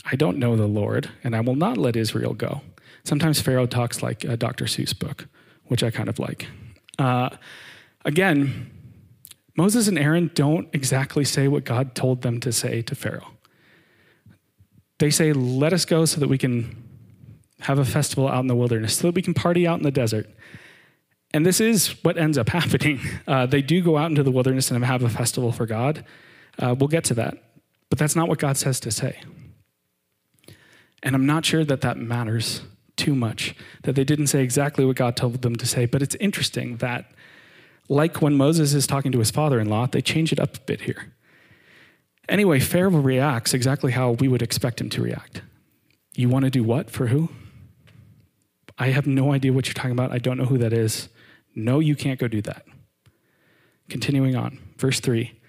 I 0.06 0.16
don't 0.16 0.38
know 0.38 0.56
the 0.56 0.68
Lord, 0.68 1.10
and 1.24 1.36
I 1.36 1.42
will 1.42 1.56
not 1.56 1.80
let 1.80 1.96
Israel 1.96 2.36
go. 2.36 2.62
Sometimes 3.06 3.42
Pharaoh 3.42 3.66
talks 3.66 4.04
like 4.04 4.24
a 4.24 4.38
Dr. 4.38 4.66
Seuss 4.66 4.94
book, 4.98 5.26
which 5.66 5.82
I 5.82 5.90
kind 5.90 6.10
of 6.10 6.20
like. 6.20 6.46
Uh, 7.00 7.30
again, 8.06 8.70
Moses 9.56 9.88
and 9.88 9.98
Aaron 9.98 10.30
don't 10.36 10.70
exactly 10.74 11.26
say 11.26 11.48
what 11.48 11.64
God 11.64 11.96
told 11.96 12.22
them 12.22 12.40
to 12.42 12.52
say 12.52 12.84
to 12.84 12.94
Pharaoh. 12.94 13.32
They 15.00 15.10
say, 15.10 15.34
Let 15.34 15.74
us 15.74 15.86
go 15.86 16.06
so 16.06 16.20
that 16.20 16.28
we 16.28 16.38
can 16.38 16.87
have 17.62 17.80
a 17.80 17.86
festival 17.86 18.28
out 18.28 18.40
in 18.40 18.48
the 18.48 18.56
wilderness, 18.56 18.98
so 18.98 19.08
that 19.08 19.16
we 19.16 19.22
can 19.22 19.34
party 19.34 19.68
out 19.68 19.78
in 19.78 19.84
the 19.84 19.92
desert. 19.92 20.30
And 21.34 21.46
this 21.46 21.60
is 21.60 21.90
what 22.04 22.18
ends 22.18 22.38
up 22.38 22.50
happening. 22.60 23.00
Uh, 23.28 23.46
they 23.46 23.62
do 23.62 23.82
go 23.82 23.98
out 23.98 24.10
into 24.10 24.24
the 24.24 24.32
wilderness 24.32 24.72
and 24.72 24.84
have 24.84 25.04
a 25.04 25.10
festival 25.10 25.52
for 25.52 25.66
God. 25.66 26.06
Uh, 26.60 26.76
we'll 26.78 26.88
get 26.88 27.04
to 27.06 27.14
that. 27.16 27.38
But 27.90 28.00
that's 28.00 28.16
not 28.16 28.28
what 28.28 28.40
God 28.40 28.58
says 28.58 28.80
to 28.82 28.92
say. 28.92 29.20
And 31.04 31.16
I'm 31.16 31.26
not 31.26 31.46
sure 31.46 31.64
that 31.64 31.82
that 31.82 31.98
matters 31.98 32.62
too 32.96 33.16
much, 33.16 33.56
that 33.84 33.96
they 33.96 34.04
didn't 34.04 34.28
say 34.28 34.44
exactly 34.44 34.84
what 34.84 34.96
God 34.96 35.16
told 35.16 35.42
them 35.42 35.56
to 35.56 35.66
say. 35.66 35.86
But 35.86 36.02
it's 36.02 36.16
interesting 36.16 36.78
that, 36.78 37.12
like 37.88 38.22
when 38.22 38.36
Moses 38.36 38.74
is 38.74 38.88
talking 38.88 39.12
to 39.12 39.20
his 39.20 39.32
father 39.32 39.60
in 39.60 39.70
law, 39.70 39.86
they 39.88 40.02
change 40.02 40.34
it 40.34 40.40
up 40.40 40.58
a 40.58 40.60
bit 40.62 40.82
here. 40.82 41.14
Anyway, 42.28 42.60
Pharaoh 42.60 42.90
reacts 42.90 43.54
exactly 43.54 43.94
how 43.94 44.12
we 44.12 44.28
would 44.28 44.42
expect 44.42 44.82
him 44.82 44.90
to 44.90 45.02
react. 45.02 45.42
You 46.16 46.28
want 46.28 46.44
to 46.46 46.52
do 46.52 46.64
what 46.64 46.90
for 46.90 47.08
who? 47.08 47.30
I 48.78 48.90
have 48.90 49.08
no 49.08 49.34
idea 49.34 49.54
what 49.54 49.68
you're 49.68 49.74
talking 49.74 49.92
about. 49.92 50.12
I 50.12 50.20
don't 50.20 50.38
know 50.38 50.46
who 50.46 50.58
that 50.60 50.74
is. 50.74 51.10
No, 51.56 51.80
you 51.80 51.96
can't 51.96 52.20
go 52.20 52.28
do 52.28 52.42
that. 52.44 52.66
Continuing 53.90 54.36
on, 54.36 54.60
verse 54.78 55.00
3. 55.00 55.40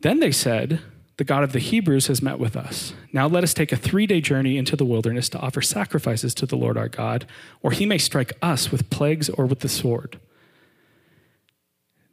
Then 0.00 0.20
they 0.20 0.30
said, 0.30 0.80
The 1.16 1.24
God 1.24 1.42
of 1.42 1.52
the 1.52 1.58
Hebrews 1.58 2.06
has 2.06 2.22
met 2.22 2.38
with 2.38 2.56
us. 2.56 2.92
Now 3.12 3.26
let 3.26 3.42
us 3.42 3.54
take 3.54 3.72
a 3.72 3.76
three 3.76 4.06
day 4.06 4.20
journey 4.20 4.56
into 4.56 4.76
the 4.76 4.84
wilderness 4.84 5.28
to 5.30 5.38
offer 5.38 5.60
sacrifices 5.60 6.34
to 6.34 6.46
the 6.46 6.56
Lord 6.56 6.78
our 6.78 6.88
God, 6.88 7.26
or 7.62 7.72
he 7.72 7.86
may 7.86 7.98
strike 7.98 8.32
us 8.40 8.70
with 8.70 8.90
plagues 8.90 9.28
or 9.28 9.46
with 9.46 9.60
the 9.60 9.68
sword. 9.68 10.20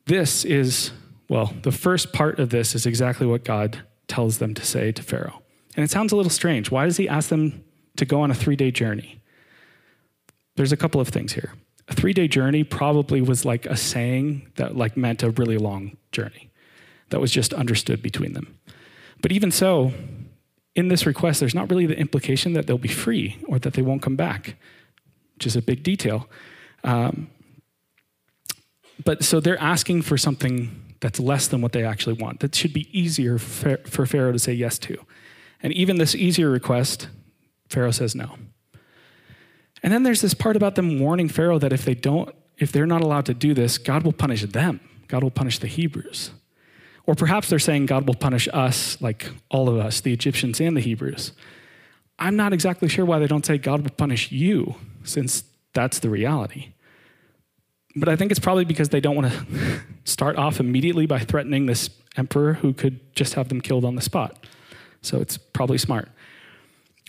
This 0.06 0.46
is, 0.46 0.92
well, 1.30 1.54
the 1.64 1.72
first 1.72 2.14
part 2.14 2.40
of 2.40 2.50
this 2.50 2.76
is 2.76 2.86
exactly 2.86 3.28
what 3.28 3.44
God 3.44 3.80
tells 4.08 4.38
them 4.38 4.54
to 4.54 4.66
say 4.66 4.92
to 4.92 5.04
Pharaoh. 5.04 5.42
And 5.76 5.84
it 5.84 5.92
sounds 5.92 6.12
a 6.12 6.16
little 6.16 6.32
strange. 6.32 6.72
Why 6.72 6.86
does 6.86 6.98
he 6.98 7.10
ask 7.10 7.30
them 7.30 7.64
to 7.98 8.06
go 8.06 8.22
on 8.22 8.32
a 8.32 8.36
three 8.36 8.56
day 8.56 8.72
journey? 8.72 9.22
There's 10.56 10.72
a 10.72 10.78
couple 10.78 11.02
of 11.02 11.10
things 11.10 11.34
here 11.34 11.54
a 11.88 11.94
three 11.94 12.14
day 12.14 12.28
journey 12.28 12.64
probably 12.64 13.22
was 13.22 13.46
like 13.46 13.66
a 13.66 13.78
saying 13.78 14.52
that 14.56 14.76
like 14.76 14.98
meant 14.98 15.24
a 15.24 15.30
really 15.32 15.58
long 15.58 15.98
journey 16.12 16.50
that 17.10 17.22
was 17.22 17.32
just 17.32 17.54
understood 17.54 18.02
between 18.02 18.34
them. 18.34 18.58
But 19.22 19.32
even 19.32 19.52
so, 19.52 19.94
in 20.76 20.88
this 20.88 21.06
request, 21.06 21.40
there's 21.40 21.56
not 21.56 21.70
really 21.70 21.86
the 21.86 21.98
implication 21.98 22.54
that 22.54 22.68
they'll 22.68 22.78
be 22.78 22.88
free 22.88 23.38
or 23.48 23.60
that 23.60 23.74
they 23.74 23.82
won't 23.82 24.02
come 24.02 24.16
back, 24.16 24.56
which 25.36 25.48
is 25.48 25.56
a 25.56 25.62
big 25.62 25.84
detail. 25.84 26.28
Um, 26.84 27.30
but 29.04 29.24
so 29.24 29.40
they're 29.40 29.62
asking 29.62 30.02
for 30.02 30.18
something 30.18 30.96
that's 31.00 31.20
less 31.20 31.48
than 31.48 31.62
what 31.62 31.72
they 31.72 31.84
actually 31.84 32.14
want, 32.14 32.40
that 32.40 32.56
should 32.56 32.74
be 32.74 32.90
easier 32.98 33.38
for 33.38 34.06
Pharaoh 34.06 34.32
to 34.32 34.40
say 34.40 34.54
yes 34.54 34.80
to. 34.80 34.98
And 35.62 35.72
even 35.74 35.98
this 35.98 36.16
easier 36.16 36.50
request, 36.50 37.10
Pharaoh 37.70 37.92
says 37.92 38.16
no. 38.16 38.38
And 39.86 39.94
then 39.94 40.02
there's 40.02 40.22
this 40.22 40.34
part 40.34 40.56
about 40.56 40.74
them 40.74 41.00
warning 41.00 41.30
Pharaoh 41.30 41.60
that 41.60 41.72
if 41.72 41.86
they 41.86 41.94
don't, 41.94 42.34
if 42.58 42.72
they're 42.72 42.88
not 42.88 43.04
allowed 43.04 43.28
to 43.28 43.36
do 43.36 43.54
this, 43.54 43.78
God 43.78 44.04
will 44.04 44.14
punish 44.14 44.42
them. 44.42 44.80
God 45.08 45.22
will 45.22 45.30
punish 45.30 45.60
the 45.60 45.68
Hebrews. 45.68 46.32
Or 47.06 47.14
perhaps 47.14 47.50
they're 47.50 47.60
saying 47.60 47.86
God 47.86 48.08
will 48.08 48.16
punish 48.16 48.50
us, 48.52 49.00
like 49.00 49.30
all 49.52 49.70
of 49.70 49.78
us, 49.78 50.02
the 50.02 50.12
Egyptians 50.12 50.60
and 50.60 50.76
the 50.76 50.82
Hebrews. 50.82 51.34
I'm 52.18 52.36
not 52.36 52.52
exactly 52.52 52.90
sure 52.90 53.06
why 53.06 53.20
they 53.20 53.28
don't 53.28 53.46
say 53.46 53.60
God 53.60 53.84
will 53.84 53.92
punish 53.92 54.32
you, 54.32 54.74
since 55.04 55.44
that's 55.76 56.00
the 56.00 56.10
reality. 56.10 56.70
But 57.96 58.10
I 58.10 58.16
think 58.16 58.32
it's 58.32 58.40
probably 58.40 58.66
because 58.66 58.90
they 58.90 59.00
don't 59.00 59.16
want 59.16 59.32
to 59.32 59.82
start 60.04 60.36
off 60.36 60.60
immediately 60.60 61.06
by 61.06 61.20
threatening 61.20 61.68
this 61.68 61.92
emperor 62.18 62.54
who 62.54 62.74
could 62.74 63.16
just 63.16 63.36
have 63.36 63.50
them 63.50 63.62
killed 63.62 63.86
on 63.86 63.94
the 63.94 64.02
spot. 64.02 64.48
So 65.04 65.22
it's 65.22 65.38
probably 65.38 65.78
smart. 65.78 66.10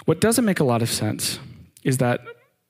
What 0.04 0.20
doesn't 0.20 0.44
make 0.44 0.60
a 0.60 0.64
lot 0.64 0.82
of 0.82 0.90
sense 0.90 1.38
is 1.82 1.96
that 1.98 2.20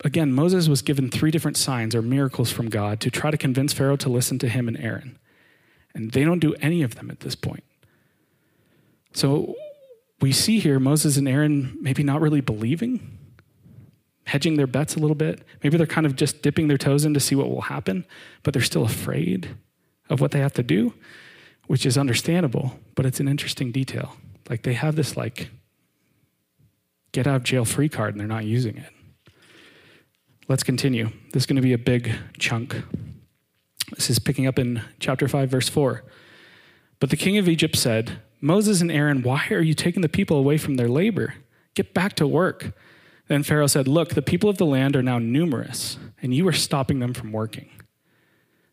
again, 0.04 0.32
Moses 0.32 0.68
was 0.68 0.82
given 0.82 1.10
three 1.10 1.30
different 1.30 1.56
signs 1.56 1.94
or 1.94 2.02
miracles 2.02 2.50
from 2.50 2.68
God 2.68 3.00
to 3.00 3.10
try 3.10 3.30
to 3.30 3.36
convince 3.36 3.72
Pharaoh 3.72 3.96
to 3.96 4.08
listen 4.08 4.38
to 4.40 4.48
him 4.48 4.68
and 4.68 4.76
Aaron. 4.78 5.18
And 5.94 6.12
they 6.12 6.24
don't 6.24 6.40
do 6.40 6.54
any 6.60 6.82
of 6.82 6.96
them 6.96 7.10
at 7.10 7.20
this 7.20 7.34
point. 7.34 7.64
So 9.14 9.54
we 10.20 10.32
see 10.32 10.58
here 10.58 10.78
Moses 10.78 11.16
and 11.16 11.28
Aaron 11.28 11.76
maybe 11.80 12.02
not 12.02 12.20
really 12.20 12.42
believing, 12.42 13.18
hedging 14.24 14.56
their 14.56 14.66
bets 14.66 14.94
a 14.94 14.98
little 14.98 15.14
bit. 15.14 15.42
Maybe 15.62 15.78
they're 15.78 15.86
kind 15.86 16.06
of 16.06 16.16
just 16.16 16.42
dipping 16.42 16.68
their 16.68 16.78
toes 16.78 17.04
in 17.04 17.14
to 17.14 17.20
see 17.20 17.34
what 17.34 17.48
will 17.48 17.62
happen, 17.62 18.04
but 18.42 18.52
they're 18.52 18.62
still 18.62 18.84
afraid 18.84 19.56
of 20.10 20.20
what 20.20 20.32
they 20.32 20.40
have 20.40 20.52
to 20.54 20.62
do, 20.62 20.92
which 21.66 21.86
is 21.86 21.96
understandable, 21.96 22.78
but 22.94 23.06
it's 23.06 23.20
an 23.20 23.28
interesting 23.28 23.72
detail. 23.72 24.16
Like 24.48 24.62
they 24.62 24.74
have 24.74 24.96
this 24.96 25.16
like 25.16 25.48
get 27.12 27.26
out 27.26 27.36
of 27.36 27.42
jail 27.42 27.64
free 27.64 27.88
card 27.88 28.14
and 28.14 28.20
they're 28.20 28.28
not 28.28 28.44
using 28.44 28.76
it. 28.76 28.92
Let's 30.48 30.62
continue. 30.62 31.10
This 31.32 31.42
is 31.42 31.46
going 31.46 31.56
to 31.56 31.62
be 31.62 31.72
a 31.72 31.78
big 31.78 32.12
chunk. 32.38 32.80
This 33.96 34.08
is 34.08 34.20
picking 34.20 34.46
up 34.46 34.60
in 34.60 34.80
chapter 35.00 35.26
5, 35.26 35.50
verse 35.50 35.68
4. 35.68 36.04
But 37.00 37.10
the 37.10 37.16
king 37.16 37.36
of 37.36 37.48
Egypt 37.48 37.74
said, 37.74 38.20
Moses 38.40 38.80
and 38.80 38.92
Aaron, 38.92 39.22
why 39.22 39.44
are 39.50 39.60
you 39.60 39.74
taking 39.74 40.02
the 40.02 40.08
people 40.08 40.36
away 40.36 40.56
from 40.56 40.76
their 40.76 40.88
labor? 40.88 41.34
Get 41.74 41.92
back 41.92 42.14
to 42.16 42.28
work. 42.28 42.76
Then 43.26 43.42
Pharaoh 43.42 43.66
said, 43.66 43.88
Look, 43.88 44.10
the 44.10 44.22
people 44.22 44.48
of 44.48 44.56
the 44.56 44.66
land 44.66 44.94
are 44.94 45.02
now 45.02 45.18
numerous, 45.18 45.98
and 46.22 46.32
you 46.32 46.46
are 46.46 46.52
stopping 46.52 47.00
them 47.00 47.12
from 47.12 47.32
working. 47.32 47.68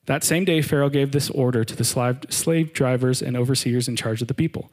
That 0.06 0.24
same 0.24 0.46
day, 0.46 0.62
Pharaoh 0.62 0.90
gave 0.90 1.12
this 1.12 1.32
order 1.32 1.64
to 1.64 1.76
the 1.76 2.24
slave 2.30 2.74
drivers 2.74 3.24
and 3.24 3.36
overseers 3.36 3.88
in 3.88 3.96
charge 3.96 4.22
of 4.22 4.28
the 4.28 4.36
people 4.36 4.72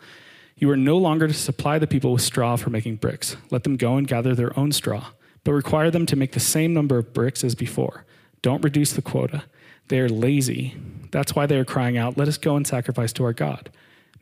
You 0.55 0.69
are 0.71 0.77
no 0.77 0.99
longer 0.99 1.29
to 1.29 1.33
supply 1.33 1.79
the 1.79 1.87
people 1.87 2.13
with 2.13 2.21
straw 2.21 2.57
for 2.57 2.69
making 2.69 2.97
bricks. 2.97 3.39
Let 3.51 3.63
them 3.63 3.79
go 3.79 3.97
and 3.97 4.07
gather 4.07 4.35
their 4.35 4.59
own 4.59 4.73
straw 4.73 5.13
but 5.45 5.53
require 5.53 5.91
them 5.91 6.07
to 6.07 6.17
make 6.17 6.33
the 6.33 6.41
same 6.41 6.75
number 6.75 6.99
of 6.99 7.13
bricks 7.13 7.45
as 7.45 7.55
before. 7.55 8.05
Don't 8.43 8.65
reduce 8.65 8.93
the 8.93 9.03
quota. 9.03 9.45
They 9.89 10.01
are 10.01 10.09
lazy. 10.09 10.77
That's 11.11 11.35
why 11.35 11.47
they 11.47 11.59
are 11.59 11.65
crying 11.65 11.99
out, 11.99 12.17
Let 12.17 12.29
us 12.29 12.39
go 12.39 12.57
and 12.57 12.67
sacrifice 12.67 13.13
to 13.15 13.25
our 13.25 13.33
God. 13.33 13.71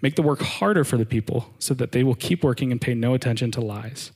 Make 0.00 0.14
the 0.14 0.22
work 0.22 0.40
harder 0.40 0.84
for 0.84 0.96
the 0.96 1.06
people 1.06 1.52
so 1.58 1.74
that 1.74 1.92
they 1.92 2.04
will 2.04 2.14
keep 2.14 2.44
working 2.44 2.70
and 2.70 2.80
pay 2.80 2.94
no 2.94 3.14
attention 3.14 3.50
to 3.52 3.60
lies. 3.60 4.12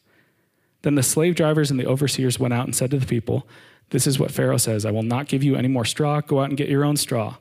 Then 0.82 0.94
the 0.94 1.02
slave 1.02 1.34
drivers 1.34 1.70
and 1.70 1.78
the 1.78 1.86
overseers 1.86 2.38
went 2.38 2.54
out 2.54 2.66
and 2.66 2.74
said 2.74 2.90
to 2.92 2.98
the 2.98 3.06
people, 3.06 3.46
This 3.90 4.06
is 4.06 4.18
what 4.18 4.30
Pharaoh 4.30 4.56
says 4.56 4.84
I 4.86 4.90
will 4.90 5.02
not 5.02 5.28
give 5.28 5.42
you 5.42 5.56
any 5.56 5.68
more 5.68 5.84
straw. 5.84 6.20
Go 6.20 6.40
out 6.40 6.48
and 6.48 6.56
get 6.56 6.68
your 6.68 6.84
own 6.84 6.96
straw, 6.96 7.36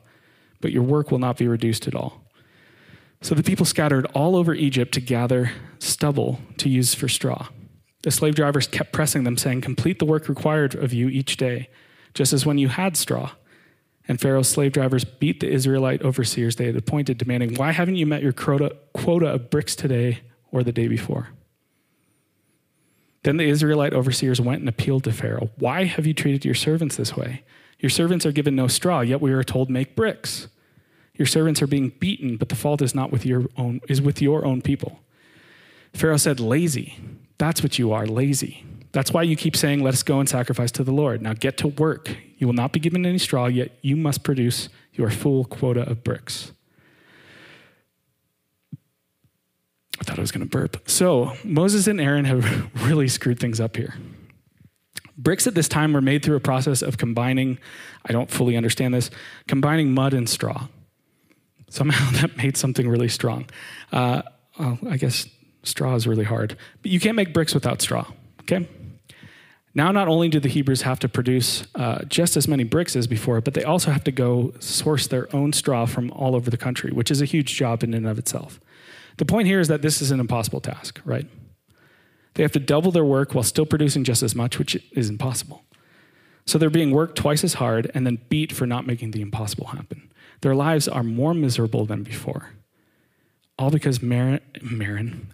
but 0.60 0.72
your 0.72 0.82
work 0.82 1.10
will 1.10 1.18
not 1.18 1.36
be 1.36 1.46
reduced 1.46 1.86
at 1.86 1.94
all. 1.94 2.22
So 3.20 3.36
the 3.36 3.42
people 3.42 3.64
scattered 3.64 4.06
all 4.14 4.34
over 4.34 4.52
Egypt 4.52 4.92
to 4.94 5.00
gather 5.00 5.52
stubble 5.78 6.40
to 6.58 6.68
use 6.68 6.94
for 6.94 7.08
straw. 7.08 7.48
The 8.02 8.10
slave 8.10 8.34
drivers 8.34 8.66
kept 8.66 8.92
pressing 8.92 9.24
them, 9.24 9.36
saying, 9.36 9.60
Complete 9.60 9.98
the 9.98 10.04
work 10.04 10.28
required 10.28 10.74
of 10.74 10.92
you 10.92 11.08
each 11.08 11.36
day, 11.36 11.68
just 12.14 12.32
as 12.32 12.44
when 12.44 12.58
you 12.58 12.68
had 12.68 12.96
straw. 12.96 13.32
And 14.08 14.20
Pharaoh's 14.20 14.48
slave 14.48 14.72
drivers 14.72 15.04
beat 15.04 15.40
the 15.40 15.48
Israelite 15.48 16.02
overseers 16.02 16.56
they 16.56 16.66
had 16.66 16.76
appointed, 16.76 17.18
demanding, 17.18 17.54
Why 17.54 17.70
haven't 17.70 17.96
you 17.96 18.06
met 18.06 18.22
your 18.22 18.32
quota, 18.32 18.76
of 18.94 19.50
bricks 19.50 19.76
today 19.76 20.20
or 20.50 20.64
the 20.64 20.72
day 20.72 20.88
before? 20.88 21.28
Then 23.22 23.36
the 23.36 23.48
Israelite 23.48 23.94
overseers 23.94 24.40
went 24.40 24.60
and 24.60 24.68
appealed 24.68 25.04
to 25.04 25.12
Pharaoh. 25.12 25.50
Why 25.56 25.84
have 25.84 26.06
you 26.06 26.14
treated 26.14 26.44
your 26.44 26.56
servants 26.56 26.96
this 26.96 27.16
way? 27.16 27.44
Your 27.78 27.90
servants 27.90 28.26
are 28.26 28.32
given 28.32 28.56
no 28.56 28.66
straw, 28.66 29.00
yet 29.00 29.20
we 29.20 29.32
are 29.32 29.44
told, 29.44 29.70
Make 29.70 29.94
bricks. 29.94 30.48
Your 31.14 31.26
servants 31.26 31.62
are 31.62 31.66
being 31.68 31.90
beaten, 32.00 32.36
but 32.36 32.48
the 32.48 32.56
fault 32.56 32.82
is 32.82 32.94
not 32.94 33.12
with 33.12 33.24
your 33.24 33.44
own 33.56 33.80
is 33.88 34.02
with 34.02 34.20
your 34.20 34.44
own 34.44 34.62
people. 34.62 35.00
Pharaoh 35.92 36.16
said, 36.16 36.40
Lazy. 36.40 36.98
That's 37.42 37.60
what 37.60 37.76
you 37.76 37.90
are, 37.90 38.06
lazy. 38.06 38.64
That's 38.92 39.10
why 39.10 39.24
you 39.24 39.34
keep 39.34 39.56
saying, 39.56 39.82
Let 39.82 39.94
us 39.94 40.04
go 40.04 40.20
and 40.20 40.28
sacrifice 40.28 40.70
to 40.72 40.84
the 40.84 40.92
Lord. 40.92 41.20
Now 41.20 41.32
get 41.32 41.56
to 41.56 41.66
work. 41.66 42.16
You 42.38 42.46
will 42.46 42.54
not 42.54 42.72
be 42.72 42.78
given 42.78 43.04
any 43.04 43.18
straw, 43.18 43.46
yet 43.46 43.72
you 43.82 43.96
must 43.96 44.22
produce 44.22 44.68
your 44.92 45.10
full 45.10 45.44
quota 45.46 45.80
of 45.90 46.04
bricks. 46.04 46.52
I 49.98 50.04
thought 50.04 50.18
I 50.18 50.20
was 50.20 50.30
going 50.30 50.48
to 50.48 50.48
burp. 50.48 50.88
So 50.88 51.32
Moses 51.42 51.88
and 51.88 52.00
Aaron 52.00 52.26
have 52.26 52.70
really 52.86 53.08
screwed 53.08 53.40
things 53.40 53.58
up 53.58 53.74
here. 53.74 53.96
Bricks 55.18 55.48
at 55.48 55.56
this 55.56 55.66
time 55.66 55.94
were 55.94 56.00
made 56.00 56.24
through 56.24 56.36
a 56.36 56.40
process 56.40 56.80
of 56.80 56.96
combining, 56.96 57.58
I 58.06 58.12
don't 58.12 58.30
fully 58.30 58.56
understand 58.56 58.94
this, 58.94 59.10
combining 59.48 59.92
mud 59.92 60.14
and 60.14 60.28
straw. 60.28 60.68
Somehow 61.70 62.08
that 62.20 62.36
made 62.36 62.56
something 62.56 62.88
really 62.88 63.08
strong. 63.08 63.46
Uh, 63.90 64.22
well, 64.56 64.78
I 64.88 64.96
guess 64.96 65.26
straw 65.62 65.94
is 65.94 66.06
really 66.06 66.24
hard. 66.24 66.56
But 66.82 66.90
you 66.90 67.00
can't 67.00 67.16
make 67.16 67.32
bricks 67.32 67.54
without 67.54 67.80
straw, 67.82 68.06
okay? 68.40 68.68
Now, 69.74 69.90
not 69.90 70.06
only 70.06 70.28
do 70.28 70.38
the 70.38 70.48
Hebrews 70.48 70.82
have 70.82 70.98
to 71.00 71.08
produce 71.08 71.66
uh, 71.74 72.04
just 72.04 72.36
as 72.36 72.46
many 72.46 72.62
bricks 72.62 72.94
as 72.94 73.06
before, 73.06 73.40
but 73.40 73.54
they 73.54 73.64
also 73.64 73.90
have 73.90 74.04
to 74.04 74.12
go 74.12 74.52
source 74.58 75.06
their 75.06 75.34
own 75.34 75.52
straw 75.54 75.86
from 75.86 76.10
all 76.10 76.36
over 76.36 76.50
the 76.50 76.58
country, 76.58 76.90
which 76.92 77.10
is 77.10 77.22
a 77.22 77.24
huge 77.24 77.54
job 77.54 77.82
in 77.82 77.94
and 77.94 78.06
of 78.06 78.18
itself. 78.18 78.60
The 79.16 79.24
point 79.24 79.46
here 79.46 79.60
is 79.60 79.68
that 79.68 79.80
this 79.80 80.02
is 80.02 80.10
an 80.10 80.20
impossible 80.20 80.60
task, 80.60 81.00
right? 81.04 81.26
They 82.34 82.42
have 82.42 82.52
to 82.52 82.60
double 82.60 82.92
their 82.92 83.04
work 83.04 83.34
while 83.34 83.44
still 83.44 83.66
producing 83.66 84.04
just 84.04 84.22
as 84.22 84.34
much, 84.34 84.58
which 84.58 84.76
is 84.92 85.08
impossible. 85.08 85.64
So 86.46 86.58
they're 86.58 86.70
being 86.70 86.90
worked 86.90 87.16
twice 87.16 87.44
as 87.44 87.54
hard 87.54 87.90
and 87.94 88.06
then 88.06 88.18
beat 88.28 88.52
for 88.52 88.66
not 88.66 88.86
making 88.86 89.12
the 89.12 89.22
impossible 89.22 89.68
happen. 89.68 90.10
Their 90.40 90.54
lives 90.54 90.88
are 90.88 91.04
more 91.04 91.34
miserable 91.34 91.86
than 91.86 92.02
before. 92.02 92.50
All 93.58 93.70
because 93.70 94.02
Marin, 94.02 94.40
Marin, 94.60 95.28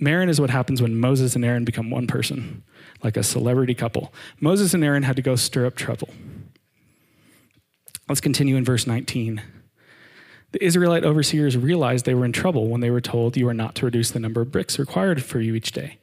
Marin 0.00 0.28
is 0.28 0.40
what 0.40 0.50
happens 0.50 0.82
when 0.82 0.96
Moses 0.96 1.36
and 1.36 1.44
Aaron 1.44 1.64
become 1.64 1.90
one 1.90 2.06
person, 2.06 2.64
like 3.02 3.16
a 3.16 3.22
celebrity 3.22 3.74
couple. 3.74 4.12
Moses 4.40 4.74
and 4.74 4.82
Aaron 4.84 5.04
had 5.04 5.16
to 5.16 5.22
go 5.22 5.36
stir 5.36 5.66
up 5.66 5.76
trouble. 5.76 6.08
Let's 8.08 8.20
continue 8.20 8.56
in 8.56 8.64
verse 8.64 8.86
19. 8.86 9.42
The 10.52 10.64
Israelite 10.64 11.04
overseers 11.04 11.56
realized 11.56 12.04
they 12.04 12.14
were 12.14 12.24
in 12.24 12.32
trouble 12.32 12.68
when 12.68 12.80
they 12.80 12.90
were 12.90 13.00
told, 13.00 13.36
You 13.36 13.48
are 13.48 13.54
not 13.54 13.74
to 13.76 13.84
reduce 13.84 14.10
the 14.10 14.20
number 14.20 14.40
of 14.40 14.52
bricks 14.52 14.78
required 14.78 15.22
for 15.22 15.40
you 15.40 15.54
each 15.54 15.72
day. 15.72 15.98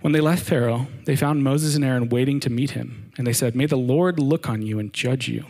When 0.00 0.12
they 0.12 0.20
left 0.20 0.44
Pharaoh, 0.44 0.88
they 1.04 1.16
found 1.16 1.42
Moses 1.42 1.74
and 1.74 1.84
Aaron 1.84 2.08
waiting 2.08 2.38
to 2.40 2.50
meet 2.50 2.72
him, 2.72 3.12
and 3.16 3.26
they 3.26 3.32
said, 3.32 3.56
May 3.56 3.66
the 3.66 3.76
Lord 3.76 4.18
look 4.18 4.48
on 4.48 4.62
you 4.62 4.78
and 4.78 4.92
judge 4.92 5.28
you. 5.28 5.44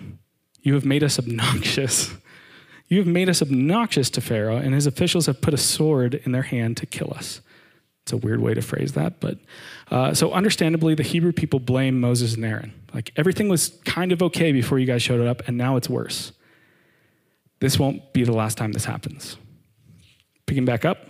You 0.62 0.74
have 0.74 0.84
made 0.84 1.02
us 1.02 1.18
obnoxious. 1.18 2.14
You 2.88 2.98
have 2.98 3.06
made 3.06 3.28
us 3.28 3.42
obnoxious 3.42 4.10
to 4.10 4.20
Pharaoh, 4.20 4.56
and 4.56 4.74
his 4.74 4.86
officials 4.86 5.26
have 5.26 5.40
put 5.40 5.54
a 5.54 5.58
sword 5.58 6.14
in 6.24 6.32
their 6.32 6.42
hand 6.42 6.76
to 6.78 6.86
kill 6.86 7.12
us. 7.14 7.40
It's 8.02 8.12
a 8.12 8.16
weird 8.16 8.40
way 8.40 8.54
to 8.54 8.62
phrase 8.62 8.92
that, 8.92 9.18
but 9.18 9.38
uh, 9.90 10.14
so 10.14 10.32
understandably, 10.32 10.94
the 10.94 11.02
Hebrew 11.02 11.32
people 11.32 11.58
blame 11.58 12.00
Moses 12.00 12.34
and 12.34 12.44
Aaron. 12.44 12.72
Like 12.94 13.12
everything 13.16 13.48
was 13.48 13.70
kind 13.84 14.12
of 14.12 14.22
okay 14.22 14.52
before 14.52 14.78
you 14.78 14.86
guys 14.86 15.02
showed 15.02 15.26
up, 15.26 15.42
and 15.48 15.58
now 15.58 15.76
it's 15.76 15.88
worse. 15.88 16.32
This 17.58 17.78
won't 17.78 18.12
be 18.12 18.22
the 18.22 18.32
last 18.32 18.56
time 18.58 18.72
this 18.72 18.84
happens. 18.84 19.36
Picking 20.46 20.64
back 20.64 20.84
up, 20.84 21.08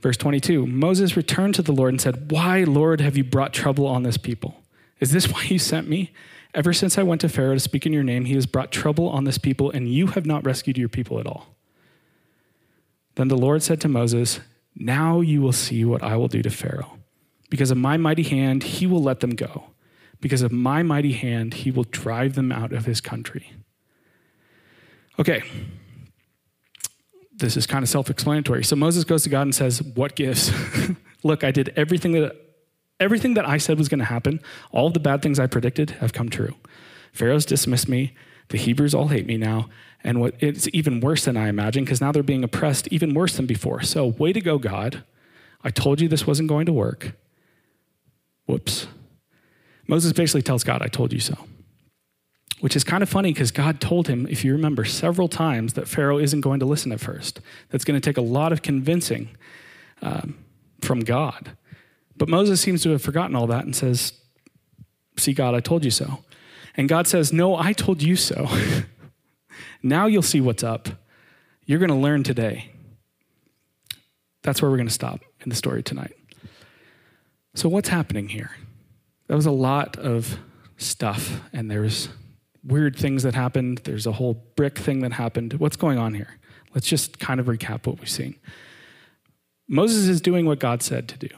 verse 0.00 0.16
22 0.16 0.66
Moses 0.66 1.16
returned 1.16 1.54
to 1.56 1.62
the 1.62 1.72
Lord 1.72 1.92
and 1.92 2.00
said, 2.00 2.30
Why, 2.30 2.64
Lord, 2.64 3.02
have 3.02 3.18
you 3.18 3.24
brought 3.24 3.52
trouble 3.52 3.86
on 3.86 4.02
this 4.02 4.16
people? 4.16 4.62
Is 5.00 5.12
this 5.12 5.30
why 5.30 5.42
you 5.42 5.58
sent 5.58 5.86
me? 5.86 6.12
Ever 6.56 6.72
since 6.72 6.96
I 6.96 7.02
went 7.02 7.20
to 7.20 7.28
Pharaoh 7.28 7.52
to 7.52 7.60
speak 7.60 7.84
in 7.84 7.92
your 7.92 8.02
name, 8.02 8.24
he 8.24 8.34
has 8.34 8.46
brought 8.46 8.72
trouble 8.72 9.10
on 9.10 9.24
this 9.24 9.36
people, 9.36 9.70
and 9.70 9.92
you 9.92 10.06
have 10.08 10.24
not 10.24 10.44
rescued 10.46 10.78
your 10.78 10.88
people 10.88 11.20
at 11.20 11.26
all. 11.26 11.54
Then 13.16 13.28
the 13.28 13.36
Lord 13.36 13.62
said 13.62 13.78
to 13.82 13.88
Moses, 13.88 14.40
Now 14.74 15.20
you 15.20 15.42
will 15.42 15.52
see 15.52 15.84
what 15.84 16.02
I 16.02 16.16
will 16.16 16.28
do 16.28 16.40
to 16.40 16.48
Pharaoh. 16.48 16.98
Because 17.50 17.70
of 17.70 17.76
my 17.76 17.98
mighty 17.98 18.22
hand, 18.22 18.62
he 18.62 18.86
will 18.86 19.02
let 19.02 19.20
them 19.20 19.34
go. 19.34 19.64
Because 20.22 20.40
of 20.40 20.50
my 20.50 20.82
mighty 20.82 21.12
hand, 21.12 21.52
he 21.52 21.70
will 21.70 21.84
drive 21.84 22.34
them 22.34 22.50
out 22.50 22.72
of 22.72 22.86
his 22.86 23.02
country. 23.02 23.52
Okay. 25.18 25.42
This 27.34 27.58
is 27.58 27.66
kind 27.66 27.82
of 27.82 27.90
self 27.90 28.08
explanatory. 28.08 28.64
So 28.64 28.76
Moses 28.76 29.04
goes 29.04 29.24
to 29.24 29.28
God 29.28 29.42
and 29.42 29.54
says, 29.54 29.82
What 29.82 30.16
gives? 30.16 30.50
Look, 31.22 31.44
I 31.44 31.50
did 31.50 31.74
everything 31.76 32.12
that, 32.12 32.34
everything 33.00 33.34
that 33.34 33.48
I 33.48 33.58
said 33.58 33.78
was 33.78 33.88
going 33.88 33.98
to 33.98 34.04
happen. 34.04 34.40
All 34.70 34.90
the 34.90 35.00
bad 35.00 35.22
things 35.22 35.38
I 35.38 35.46
predicted 35.46 35.90
have 35.92 36.12
come 36.12 36.28
true. 36.28 36.54
Pharaoh's 37.12 37.46
dismissed 37.46 37.88
me. 37.88 38.14
The 38.48 38.58
Hebrews 38.58 38.94
all 38.94 39.08
hate 39.08 39.26
me 39.26 39.36
now. 39.36 39.68
And 40.04 40.20
what, 40.20 40.34
it's 40.38 40.68
even 40.72 41.00
worse 41.00 41.24
than 41.24 41.36
I 41.36 41.48
imagined 41.48 41.86
because 41.86 42.00
now 42.00 42.12
they're 42.12 42.22
being 42.22 42.44
oppressed 42.44 42.88
even 42.88 43.14
worse 43.14 43.36
than 43.36 43.46
before. 43.46 43.82
So, 43.82 44.06
way 44.06 44.32
to 44.32 44.40
go, 44.40 44.58
God. 44.58 45.02
I 45.64 45.70
told 45.70 46.00
you 46.00 46.06
this 46.06 46.26
wasn't 46.26 46.48
going 46.48 46.66
to 46.66 46.72
work. 46.72 47.16
Whoops. 48.46 48.86
Moses 49.88 50.12
basically 50.12 50.42
tells 50.42 50.62
God, 50.62 50.82
I 50.82 50.86
told 50.86 51.12
you 51.12 51.20
so 51.20 51.36
which 52.60 52.74
is 52.74 52.84
kind 52.84 53.02
of 53.02 53.08
funny 53.08 53.32
because 53.32 53.50
God 53.50 53.80
told 53.80 54.08
him, 54.08 54.26
if 54.30 54.44
you 54.44 54.52
remember, 54.52 54.84
several 54.84 55.28
times 55.28 55.74
that 55.74 55.86
Pharaoh 55.86 56.18
isn't 56.18 56.40
going 56.40 56.60
to 56.60 56.66
listen 56.66 56.90
at 56.90 57.00
first. 57.00 57.40
That's 57.70 57.84
going 57.84 58.00
to 58.00 58.04
take 58.04 58.16
a 58.16 58.22
lot 58.22 58.52
of 58.52 58.62
convincing 58.62 59.28
um, 60.02 60.38
from 60.80 61.00
God. 61.00 61.52
But 62.16 62.28
Moses 62.28 62.60
seems 62.60 62.82
to 62.82 62.90
have 62.90 63.02
forgotten 63.02 63.36
all 63.36 63.46
that 63.48 63.64
and 63.64 63.74
says, 63.74 64.12
See, 65.18 65.32
God, 65.32 65.54
I 65.54 65.60
told 65.60 65.84
you 65.84 65.90
so. 65.90 66.18
And 66.76 66.88
God 66.88 67.06
says, 67.06 67.32
No, 67.32 67.56
I 67.56 67.72
told 67.72 68.02
you 68.02 68.16
so. 68.16 68.48
now 69.82 70.06
you'll 70.06 70.22
see 70.22 70.40
what's 70.40 70.62
up. 70.62 70.88
You're 71.64 71.78
going 71.78 71.90
to 71.90 71.96
learn 71.96 72.22
today. 72.22 72.70
That's 74.42 74.62
where 74.62 74.70
we're 74.70 74.76
going 74.76 74.88
to 74.88 74.94
stop 74.94 75.20
in 75.40 75.48
the 75.48 75.56
story 75.56 75.82
tonight. 75.82 76.14
So, 77.54 77.68
what's 77.68 77.88
happening 77.88 78.28
here? 78.28 78.52
That 79.26 79.34
was 79.34 79.46
a 79.46 79.50
lot 79.50 79.96
of 79.96 80.38
stuff, 80.76 81.40
and 81.52 81.70
there's 81.70 82.08
weird 82.62 82.96
things 82.96 83.22
that 83.22 83.34
happened. 83.34 83.78
There's 83.84 84.06
a 84.06 84.12
whole 84.12 84.34
brick 84.54 84.78
thing 84.78 85.00
that 85.00 85.12
happened. 85.12 85.54
What's 85.54 85.76
going 85.76 85.98
on 85.98 86.14
here? 86.14 86.38
Let's 86.74 86.86
just 86.86 87.18
kind 87.18 87.40
of 87.40 87.46
recap 87.46 87.86
what 87.86 87.98
we've 87.98 88.08
seen. 88.08 88.36
Moses 89.68 90.06
is 90.06 90.20
doing 90.20 90.46
what 90.46 90.60
God 90.60 90.82
said 90.82 91.08
to 91.08 91.18
do. 91.18 91.28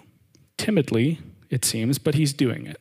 Timidly, 0.59 1.21
it 1.49 1.64
seems, 1.64 1.99
but 1.99 2.14
he's 2.14 2.35
doing 2.35 2.66
it. 2.66 2.79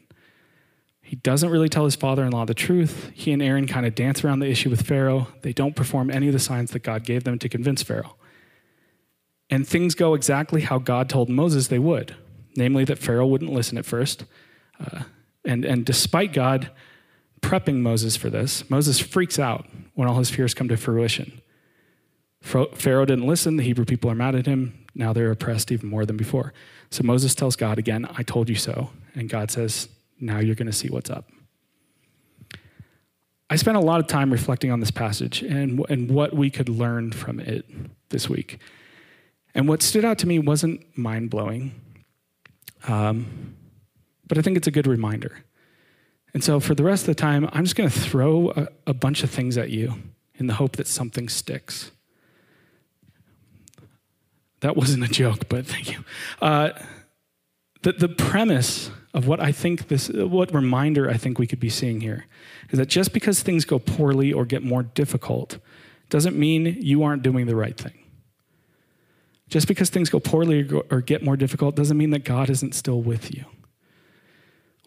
He 1.01 1.15
doesn't 1.15 1.49
really 1.49 1.69
tell 1.69 1.85
his 1.85 1.95
father 1.95 2.25
in 2.25 2.31
law 2.31 2.43
the 2.43 2.53
truth. 2.53 3.11
He 3.13 3.31
and 3.31 3.41
Aaron 3.41 3.65
kind 3.65 3.85
of 3.85 3.95
dance 3.95 4.25
around 4.25 4.39
the 4.39 4.49
issue 4.49 4.69
with 4.69 4.85
Pharaoh. 4.85 5.29
They 5.41 5.53
don't 5.53 5.73
perform 5.73 6.11
any 6.11 6.27
of 6.27 6.33
the 6.33 6.39
signs 6.39 6.71
that 6.71 6.83
God 6.83 7.05
gave 7.05 7.23
them 7.23 7.39
to 7.39 7.47
convince 7.47 7.81
Pharaoh. 7.81 8.17
And 9.49 9.65
things 9.65 9.95
go 9.95 10.13
exactly 10.13 10.59
how 10.59 10.79
God 10.79 11.07
told 11.07 11.29
Moses 11.29 11.69
they 11.69 11.79
would 11.79 12.13
namely, 12.57 12.83
that 12.83 12.97
Pharaoh 12.97 13.27
wouldn't 13.27 13.53
listen 13.53 13.77
at 13.77 13.85
first. 13.85 14.25
Uh, 14.79 15.03
and, 15.45 15.63
and 15.63 15.85
despite 15.85 16.33
God 16.33 16.71
prepping 17.41 17.77
Moses 17.77 18.17
for 18.17 18.29
this, 18.29 18.69
Moses 18.69 18.99
freaks 18.99 19.39
out 19.39 19.67
when 19.93 20.09
all 20.09 20.17
his 20.17 20.29
fears 20.29 20.53
come 20.53 20.67
to 20.67 20.75
fruition. 20.75 21.39
Pharaoh 22.41 23.05
didn't 23.05 23.27
listen. 23.27 23.57
The 23.57 23.63
Hebrew 23.63 23.85
people 23.85 24.09
are 24.09 24.15
mad 24.15 24.35
at 24.35 24.45
him. 24.45 24.85
Now 24.97 25.13
they're 25.13 25.31
oppressed 25.31 25.71
even 25.71 25.89
more 25.89 26.05
than 26.05 26.17
before. 26.17 26.53
So 26.89 27.03
Moses 27.03 27.35
tells 27.35 27.55
God 27.55 27.77
again, 27.77 28.07
I 28.17 28.23
told 28.23 28.49
you 28.49 28.55
so. 28.55 28.89
And 29.13 29.29
God 29.29 29.51
says, 29.51 29.89
Now 30.19 30.39
you're 30.39 30.55
going 30.55 30.67
to 30.67 30.73
see 30.73 30.89
what's 30.89 31.09
up. 31.09 31.29
I 33.49 33.55
spent 33.55 33.77
a 33.77 33.81
lot 33.81 33.99
of 33.99 34.07
time 34.07 34.31
reflecting 34.31 34.71
on 34.71 34.79
this 34.79 34.91
passage 34.91 35.41
and, 35.41 35.85
and 35.89 36.09
what 36.09 36.33
we 36.33 36.49
could 36.49 36.67
learn 36.67 37.11
from 37.11 37.39
it 37.39 37.65
this 38.09 38.27
week. 38.27 38.59
And 39.53 39.69
what 39.69 39.81
stood 39.81 40.03
out 40.03 40.17
to 40.19 40.27
me 40.27 40.39
wasn't 40.39 40.97
mind 40.97 41.29
blowing, 41.29 41.79
um, 42.87 43.55
but 44.27 44.37
I 44.37 44.41
think 44.41 44.57
it's 44.57 44.67
a 44.67 44.71
good 44.71 44.87
reminder. 44.87 45.45
And 46.33 46.43
so 46.43 46.59
for 46.59 46.75
the 46.75 46.83
rest 46.83 47.03
of 47.03 47.07
the 47.07 47.15
time, 47.15 47.49
I'm 47.53 47.63
just 47.63 47.75
going 47.75 47.89
to 47.89 47.99
throw 47.99 48.51
a, 48.51 48.67
a 48.87 48.93
bunch 48.93 49.23
of 49.23 49.29
things 49.29 49.57
at 49.57 49.69
you 49.69 49.93
in 50.35 50.47
the 50.47 50.55
hope 50.55 50.75
that 50.75 50.87
something 50.87 51.29
sticks. 51.29 51.91
That 54.61 54.75
wasn't 54.75 55.03
a 55.03 55.07
joke, 55.07 55.49
but 55.49 55.65
thank 55.65 55.91
you. 55.91 56.03
Uh, 56.41 56.71
the, 57.83 57.93
the 57.93 58.09
premise 58.09 58.89
of 59.13 59.27
what 59.27 59.39
I 59.39 59.51
think 59.51 59.87
this, 59.87 60.09
what 60.09 60.53
reminder 60.53 61.09
I 61.09 61.17
think 61.17 61.39
we 61.39 61.47
could 61.47 61.59
be 61.59 61.69
seeing 61.69 62.01
here 62.01 62.25
is 62.69 62.79
that 62.79 62.87
just 62.87 63.13
because 63.13 63.41
things 63.41 63.65
go 63.65 63.79
poorly 63.79 64.33
or 64.33 64.45
get 64.45 64.63
more 64.63 64.83
difficult 64.83 65.59
doesn't 66.09 66.37
mean 66.37 66.65
you 66.79 67.03
aren't 67.03 67.23
doing 67.23 67.45
the 67.45 67.55
right 67.55 67.77
thing. 67.77 67.97
Just 69.49 69.67
because 69.67 69.89
things 69.89 70.09
go 70.09 70.19
poorly 70.19 70.69
or 70.89 71.01
get 71.01 71.23
more 71.23 71.37
difficult 71.37 71.75
doesn't 71.75 71.97
mean 71.97 72.09
that 72.09 72.25
God 72.25 72.49
isn't 72.49 72.75
still 72.75 73.01
with 73.01 73.33
you. 73.33 73.45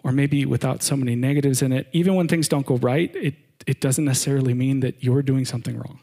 Or 0.02 0.12
maybe 0.12 0.44
without 0.46 0.82
so 0.82 0.96
many 0.96 1.14
negatives 1.14 1.62
in 1.62 1.72
it, 1.72 1.88
even 1.92 2.14
when 2.14 2.28
things 2.28 2.48
don't 2.48 2.66
go 2.66 2.76
right, 2.76 3.14
it, 3.14 3.34
it 3.66 3.80
doesn't 3.80 4.04
necessarily 4.04 4.54
mean 4.54 4.80
that 4.80 5.02
you're 5.02 5.22
doing 5.22 5.44
something 5.44 5.76
wrong. 5.76 6.00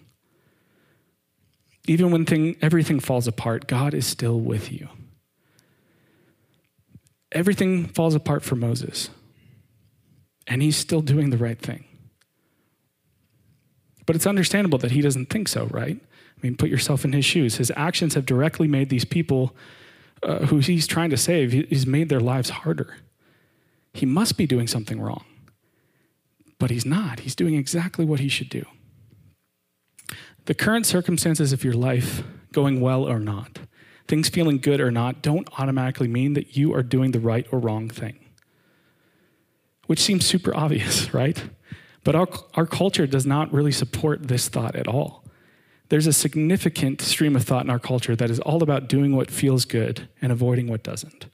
Even 1.88 2.12
when 2.12 2.26
thing, 2.26 2.58
everything 2.62 3.00
falls 3.00 3.28
apart, 3.28 3.67
God 3.67 3.93
is 3.93 4.06
still 4.06 4.39
with 4.39 4.71
you. 4.71 4.89
Everything 7.32 7.88
falls 7.88 8.13
apart 8.13 8.43
for 8.43 8.56
Moses, 8.56 9.10
and 10.45 10.62
he's 10.62 10.78
still 10.78 11.02
doing 11.02 11.30
the 11.30 11.38
right 11.38 11.60
thing. 11.60 11.86
But 14.06 14.15
it's 14.15 14.28
understandable 14.28 14.78
that 14.80 14.91
he 14.91 15.02
doesn't 15.02 15.30
think 15.30 15.47
so, 15.47 15.65
right? 15.65 15.97
I 16.00 16.39
mean, 16.41 16.56
put 16.56 16.69
yourself 16.69 17.04
in 17.04 17.13
his 17.13 17.26
shoes. 17.26 17.58
His 17.58 17.71
actions 17.76 18.13
have 18.13 18.26
directly 18.26 18.67
made 18.67 18.89
these 18.89 19.06
people 19.06 19.56
uh, 20.23 20.45
who 20.45 20.58
he's 20.58 20.88
trying 20.88 21.10
to 21.10 21.17
save, 21.17 21.52
he's 21.52 21.86
made 21.86 22.10
their 22.10 22.19
lives 22.19 22.50
harder. 22.50 22.97
He 23.93 24.06
must 24.06 24.38
be 24.38 24.47
doing 24.47 24.67
something 24.67 25.00
wrong. 25.00 25.26
But 26.60 26.71
he's 26.71 26.86
not. 26.86 27.21
He's 27.21 27.36
doing 27.36 27.56
exactly 27.56 28.06
what 28.06 28.19
he 28.19 28.30
should 28.30 28.50
do. 28.50 28.65
The 30.48 30.56
current 30.56 30.86
circumstances 30.86 31.52
of 31.52 31.66
your 31.66 31.74
life, 31.74 32.24
going 32.54 32.80
well 32.80 33.04
or 33.04 33.20
not, 33.20 33.60
things 34.08 34.30
feeling 34.30 34.60
good 34.60 34.80
or 34.80 34.92
not, 34.92 35.22
don't 35.22 35.48
automatically 35.60 36.08
mean 36.08 36.34
that 36.34 36.56
you 36.56 36.74
are 36.74 36.84
doing 36.84 37.12
the 37.12 37.20
right 37.20 37.46
or 37.52 37.60
wrong 37.60 37.90
thing. 37.90 38.18
Which 39.88 40.00
seems 40.00 40.26
super 40.26 40.56
obvious, 40.56 41.14
right? 41.14 41.44
But 42.06 42.16
our, 42.16 42.28
our 42.54 42.66
culture 42.66 43.06
does 43.06 43.26
not 43.26 43.52
really 43.52 43.74
support 43.74 44.30
this 44.30 44.48
thought 44.48 44.78
at 44.78 44.88
all. 44.88 45.26
There's 45.90 46.08
a 46.08 46.14
significant 46.14 47.02
stream 47.02 47.36
of 47.36 47.44
thought 47.44 47.66
in 47.66 47.70
our 47.70 47.80
culture 47.80 48.16
that 48.16 48.30
is 48.30 48.40
all 48.40 48.64
about 48.64 48.88
doing 48.88 49.18
what 49.18 49.30
feels 49.30 49.66
good 49.66 50.08
and 50.22 50.32
avoiding 50.32 50.68
what 50.68 50.82
doesn't. 50.82 51.26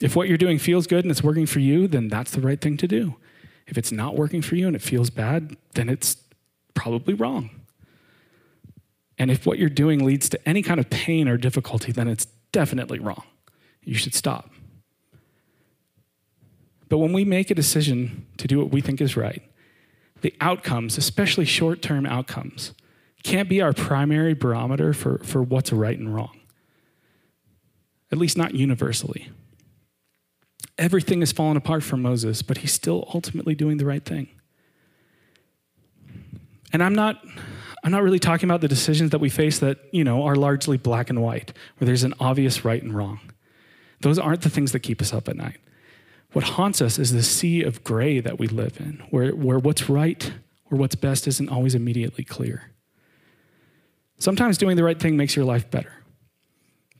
If 0.00 0.14
what 0.14 0.28
you're 0.28 0.38
doing 0.38 0.60
feels 0.60 0.86
good 0.86 1.04
and 1.04 1.10
it's 1.10 1.24
working 1.24 1.46
for 1.46 1.58
you, 1.58 1.88
then 1.88 2.06
that's 2.06 2.30
the 2.30 2.40
right 2.40 2.60
thing 2.60 2.76
to 2.76 2.86
do. 2.86 3.16
If 3.66 3.76
it's 3.76 3.90
not 3.90 4.14
working 4.14 4.42
for 4.42 4.54
you 4.54 4.68
and 4.68 4.76
it 4.76 4.82
feels 4.82 5.10
bad, 5.10 5.56
then 5.74 5.88
it's 5.88 6.18
probably 6.76 7.14
wrong. 7.14 7.50
And 9.18 9.30
if 9.30 9.46
what 9.46 9.58
you're 9.58 9.68
doing 9.68 10.04
leads 10.04 10.28
to 10.28 10.48
any 10.48 10.62
kind 10.62 10.78
of 10.78 10.88
pain 10.90 11.26
or 11.26 11.36
difficulty, 11.36 11.90
then 11.90 12.06
it's 12.06 12.26
definitely 12.52 13.00
wrong. 13.00 13.24
You 13.82 13.94
should 13.94 14.14
stop. 14.14 14.50
But 16.88 16.98
when 16.98 17.12
we 17.12 17.24
make 17.24 17.50
a 17.50 17.54
decision 17.54 18.26
to 18.36 18.46
do 18.46 18.58
what 18.58 18.70
we 18.70 18.80
think 18.80 19.00
is 19.00 19.16
right, 19.16 19.42
the 20.20 20.34
outcomes, 20.40 20.96
especially 20.98 21.44
short 21.44 21.82
term 21.82 22.06
outcomes, 22.06 22.72
can't 23.22 23.48
be 23.48 23.60
our 23.60 23.72
primary 23.72 24.34
barometer 24.34 24.92
for, 24.92 25.18
for 25.18 25.42
what's 25.42 25.72
right 25.72 25.98
and 25.98 26.14
wrong, 26.14 26.38
at 28.12 28.18
least 28.18 28.36
not 28.36 28.54
universally. 28.54 29.30
Everything 30.78 31.20
has 31.20 31.32
fallen 31.32 31.56
apart 31.56 31.82
for 31.82 31.96
Moses, 31.96 32.42
but 32.42 32.58
he's 32.58 32.72
still 32.72 33.10
ultimately 33.12 33.54
doing 33.54 33.78
the 33.78 33.86
right 33.86 34.04
thing. 34.04 34.28
And 36.72 36.82
I'm 36.82 36.94
not, 36.94 37.24
I'm 37.84 37.92
not 37.92 38.02
really 38.02 38.18
talking 38.18 38.48
about 38.48 38.60
the 38.60 38.68
decisions 38.68 39.10
that 39.10 39.20
we 39.20 39.28
face 39.28 39.58
that, 39.60 39.78
you 39.92 40.04
know, 40.04 40.24
are 40.24 40.36
largely 40.36 40.76
black 40.76 41.10
and 41.10 41.22
white, 41.22 41.52
where 41.78 41.86
there's 41.86 42.04
an 42.04 42.14
obvious 42.20 42.64
right 42.64 42.82
and 42.82 42.94
wrong. 42.94 43.20
Those 44.00 44.18
aren't 44.18 44.42
the 44.42 44.50
things 44.50 44.72
that 44.72 44.80
keep 44.80 45.00
us 45.00 45.12
up 45.12 45.28
at 45.28 45.36
night. 45.36 45.58
What 46.32 46.44
haunts 46.44 46.82
us 46.82 46.98
is 46.98 47.12
the 47.12 47.22
sea 47.22 47.62
of 47.62 47.84
gray 47.84 48.20
that 48.20 48.38
we 48.38 48.48
live 48.48 48.78
in, 48.80 49.02
where, 49.10 49.34
where 49.34 49.58
what's 49.58 49.88
right 49.88 50.32
or 50.70 50.76
what's 50.76 50.94
best 50.94 51.26
isn't 51.26 51.48
always 51.48 51.74
immediately 51.74 52.24
clear. 52.24 52.72
Sometimes 54.18 54.58
doing 54.58 54.76
the 54.76 54.84
right 54.84 54.98
thing 54.98 55.16
makes 55.16 55.36
your 55.36 55.44
life 55.44 55.70
better. 55.70 55.92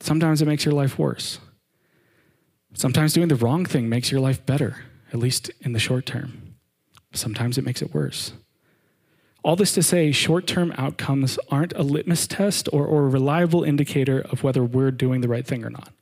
Sometimes 0.00 0.40
it 0.40 0.46
makes 0.46 0.64
your 0.64 0.74
life 0.74 0.98
worse. 0.98 1.38
Sometimes 2.74 3.12
doing 3.14 3.28
the 3.28 3.36
wrong 3.36 3.64
thing 3.64 3.88
makes 3.88 4.10
your 4.10 4.20
life 4.20 4.44
better, 4.44 4.84
at 5.12 5.18
least 5.18 5.50
in 5.60 5.72
the 5.72 5.78
short 5.78 6.06
term. 6.06 6.54
Sometimes 7.12 7.56
it 7.56 7.64
makes 7.64 7.80
it 7.80 7.94
worse. 7.94 8.32
All 9.46 9.54
this 9.54 9.74
to 9.74 9.82
say, 9.84 10.10
short 10.10 10.48
term 10.48 10.74
outcomes 10.76 11.38
aren't 11.52 11.72
a 11.74 11.84
litmus 11.84 12.26
test 12.26 12.68
or, 12.72 12.84
or 12.84 13.04
a 13.04 13.08
reliable 13.08 13.62
indicator 13.62 14.26
of 14.32 14.42
whether 14.42 14.64
we're 14.64 14.90
doing 14.90 15.20
the 15.20 15.28
right 15.28 15.46
thing 15.46 15.64
or 15.64 15.70
not. 15.70 15.92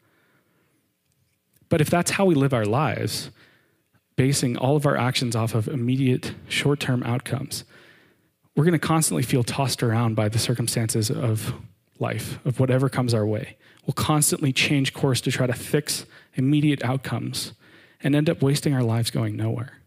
But 1.69 1.83
if 1.83 1.91
that's 1.91 2.13
how 2.13 2.25
we 2.25 2.35
live 2.35 2.55
our 2.55 2.65
lives, 2.65 3.29
basing 4.17 4.57
all 4.57 4.77
of 4.77 4.87
our 4.87 4.97
actions 4.97 5.37
off 5.37 5.55
of 5.55 5.69
immediate 5.69 6.33
short 6.49 6.81
term 6.81 7.03
outcomes, 7.03 7.65
we're 8.57 8.65
going 8.65 8.73
to 8.73 8.79
constantly 8.79 9.23
feel 9.23 9.43
tossed 9.43 9.83
around 9.83 10.15
by 10.15 10.31
the 10.31 10.39
circumstances 10.39 11.11
of 11.11 11.53
life, 11.99 12.39
of 12.47 12.59
whatever 12.59 12.89
comes 12.89 13.13
our 13.13 13.27
way. 13.27 13.59
We'll 13.87 13.93
constantly 13.93 14.55
change 14.55 14.95
course 14.95 15.21
to 15.21 15.31
try 15.31 15.47
to 15.47 15.53
fix 15.53 16.07
immediate 16.33 16.83
outcomes 16.83 17.53
and 18.03 18.17
end 18.17 18.31
up 18.31 18.41
wasting 18.41 18.73
our 18.73 18.83
lives 18.83 19.11
going 19.11 19.37
nowhere. 19.37 19.84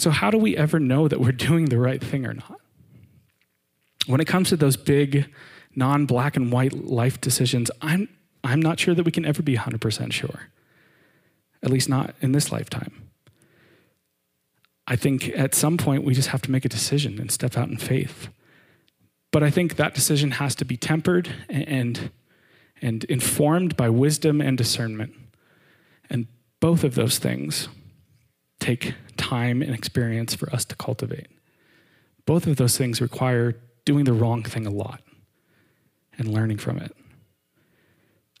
So, 0.00 0.08
how 0.08 0.30
do 0.30 0.38
we 0.38 0.56
ever 0.56 0.80
know 0.80 1.08
that 1.08 1.20
we're 1.20 1.32
doing 1.48 1.66
the 1.66 1.78
right 1.78 2.02
thing 2.02 2.24
or 2.24 2.32
not? 2.32 2.58
When 4.06 4.18
it 4.20 4.26
comes 4.26 4.48
to 4.48 4.56
those 4.56 4.78
big, 4.78 5.30
non 5.76 6.06
black 6.06 6.36
and 6.36 6.50
white 6.50 6.72
life 6.72 7.20
decisions, 7.20 7.70
I'm, 7.82 8.08
I'm 8.42 8.62
not 8.62 8.80
sure 8.80 8.94
that 8.94 9.04
we 9.04 9.12
can 9.12 9.26
ever 9.26 9.42
be 9.42 9.56
100% 9.56 10.12
sure, 10.12 10.48
at 11.62 11.70
least 11.70 11.90
not 11.90 12.14
in 12.22 12.32
this 12.32 12.50
lifetime. 12.50 13.10
I 14.86 14.96
think 14.96 15.28
at 15.36 15.54
some 15.54 15.76
point 15.76 16.02
we 16.02 16.14
just 16.14 16.28
have 16.28 16.42
to 16.42 16.50
make 16.50 16.64
a 16.64 16.70
decision 16.70 17.20
and 17.20 17.30
step 17.30 17.58
out 17.58 17.68
in 17.68 17.76
faith. 17.76 18.28
But 19.30 19.42
I 19.42 19.50
think 19.50 19.76
that 19.76 19.94
decision 19.94 20.32
has 20.32 20.54
to 20.56 20.64
be 20.64 20.78
tempered 20.78 21.30
and, 21.48 22.10
and 22.80 23.04
informed 23.04 23.76
by 23.76 23.90
wisdom 23.90 24.40
and 24.40 24.56
discernment. 24.56 25.12
And 26.08 26.26
both 26.58 26.84
of 26.84 26.94
those 26.94 27.18
things 27.18 27.68
take 28.60 28.94
time 29.16 29.62
and 29.62 29.74
experience 29.74 30.34
for 30.34 30.52
us 30.54 30.64
to 30.66 30.76
cultivate. 30.76 31.26
Both 32.26 32.46
of 32.46 32.56
those 32.56 32.78
things 32.78 33.00
require 33.00 33.56
doing 33.84 34.04
the 34.04 34.12
wrong 34.12 34.42
thing 34.42 34.66
a 34.66 34.70
lot 34.70 35.02
and 36.16 36.28
learning 36.28 36.58
from 36.58 36.78
it. 36.78 36.94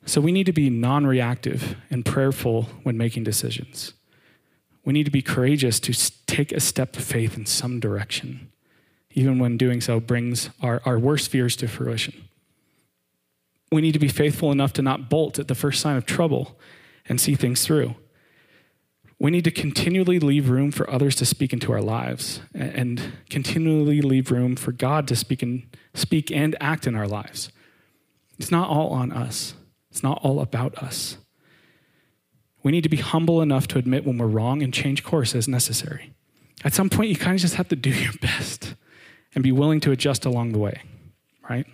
So 0.06 0.20
we 0.20 0.32
need 0.32 0.46
to 0.46 0.52
be 0.52 0.70
non 0.70 1.06
reactive 1.06 1.76
and 1.90 2.04
prayerful 2.04 2.64
when 2.82 2.96
making 2.96 3.24
decisions. 3.24 3.92
We 4.84 4.92
need 4.92 5.04
to 5.04 5.10
be 5.10 5.22
courageous 5.22 5.78
to 5.80 5.92
take 6.26 6.52
a 6.52 6.60
step 6.60 6.96
of 6.96 7.04
faith 7.04 7.36
in 7.36 7.46
some 7.46 7.80
direction, 7.80 8.50
even 9.12 9.38
when 9.38 9.56
doing 9.56 9.80
so 9.80 10.00
brings 10.00 10.50
our, 10.62 10.80
our 10.84 10.98
worst 10.98 11.30
fears 11.30 11.54
to 11.56 11.68
fruition. 11.68 12.14
We 13.70 13.82
need 13.82 13.92
to 13.92 13.98
be 13.98 14.08
faithful 14.08 14.50
enough 14.50 14.72
to 14.74 14.82
not 14.82 15.10
bolt 15.10 15.38
at 15.38 15.48
the 15.48 15.54
first 15.54 15.80
sign 15.80 15.96
of 15.96 16.06
trouble 16.06 16.58
and 17.08 17.20
see 17.20 17.34
things 17.34 17.64
through. 17.64 17.94
We 19.20 19.30
need 19.30 19.44
to 19.44 19.50
continually 19.50 20.18
leave 20.18 20.48
room 20.48 20.72
for 20.72 20.88
others 20.90 21.14
to 21.16 21.26
speak 21.26 21.52
into 21.52 21.72
our 21.72 21.82
lives 21.82 22.40
and 22.54 23.12
continually 23.28 24.00
leave 24.00 24.30
room 24.30 24.56
for 24.56 24.72
God 24.72 25.06
to 25.08 25.14
speak 25.14 25.42
and, 25.42 25.64
speak 25.92 26.32
and 26.32 26.56
act 26.58 26.86
in 26.86 26.94
our 26.94 27.06
lives. 27.06 27.52
It's 28.38 28.50
not 28.50 28.70
all 28.70 28.88
on 28.88 29.12
us. 29.12 29.52
It's 29.90 30.02
not 30.02 30.20
all 30.22 30.40
about 30.40 30.74
us. 30.76 31.18
We 32.62 32.72
need 32.72 32.82
to 32.82 32.88
be 32.88 32.96
humble 32.96 33.42
enough 33.42 33.68
to 33.68 33.78
admit 33.78 34.06
when 34.06 34.16
we're 34.16 34.26
wrong 34.26 34.62
and 34.62 34.72
change 34.72 35.04
course 35.04 35.34
as 35.34 35.46
necessary. 35.46 36.14
At 36.64 36.72
some 36.72 36.88
point, 36.88 37.10
you 37.10 37.16
kind 37.16 37.34
of 37.34 37.42
just 37.42 37.56
have 37.56 37.68
to 37.68 37.76
do 37.76 37.90
your 37.90 38.14
best 38.22 38.74
and 39.34 39.44
be 39.44 39.52
willing 39.52 39.80
to 39.80 39.92
adjust 39.92 40.24
along 40.24 40.52
the 40.52 40.58
way, 40.58 40.80
right? 41.48 41.66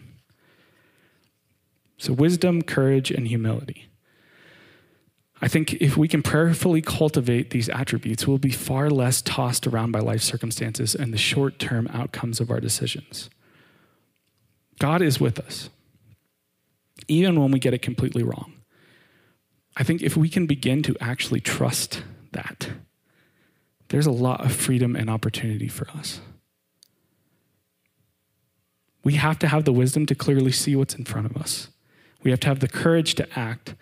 So, 1.96 2.12
wisdom, 2.12 2.62
courage, 2.62 3.10
and 3.10 3.28
humility. 3.28 3.88
I 5.42 5.48
think 5.48 5.74
if 5.74 5.96
we 5.96 6.08
can 6.08 6.22
prayerfully 6.22 6.80
cultivate 6.80 7.50
these 7.50 7.68
attributes, 7.68 8.26
we'll 8.26 8.38
be 8.38 8.50
far 8.50 8.88
less 8.88 9.20
tossed 9.20 9.66
around 9.66 9.92
by 9.92 10.00
life 10.00 10.22
circumstances 10.22 10.94
and 10.94 11.12
the 11.12 11.18
short 11.18 11.58
term 11.58 11.88
outcomes 11.92 12.40
of 12.40 12.50
our 12.50 12.60
decisions. 12.60 13.28
God 14.78 15.02
is 15.02 15.20
with 15.20 15.38
us 15.38 15.68
even 17.08 17.40
when 17.40 17.50
we 17.50 17.58
get 17.58 17.74
it 17.74 17.82
completely 17.82 18.22
wrong. 18.22 18.52
I 19.76 19.82
think 19.82 20.02
if 20.02 20.16
we 20.16 20.28
can 20.28 20.46
begin 20.46 20.82
to 20.84 20.96
actually 21.00 21.40
trust 21.40 22.02
that, 22.32 22.70
there's 23.88 24.06
a 24.06 24.12
lot 24.12 24.44
of 24.44 24.52
freedom 24.52 24.96
and 24.96 25.08
opportunity 25.10 25.68
for 25.68 25.88
us. 25.90 26.20
We 29.04 29.14
have 29.14 29.38
to 29.40 29.48
have 29.48 29.64
the 29.64 29.72
wisdom 29.72 30.06
to 30.06 30.14
clearly 30.14 30.50
see 30.50 30.74
what's 30.74 30.94
in 30.94 31.04
front 31.04 31.26
of 31.26 31.36
us. 31.36 31.68
We 32.24 32.30
have 32.30 32.40
to 32.40 32.48
have 32.48 32.60
the 32.60 32.68
courage 32.68 33.14
to 33.16 33.38
act, 33.38 33.74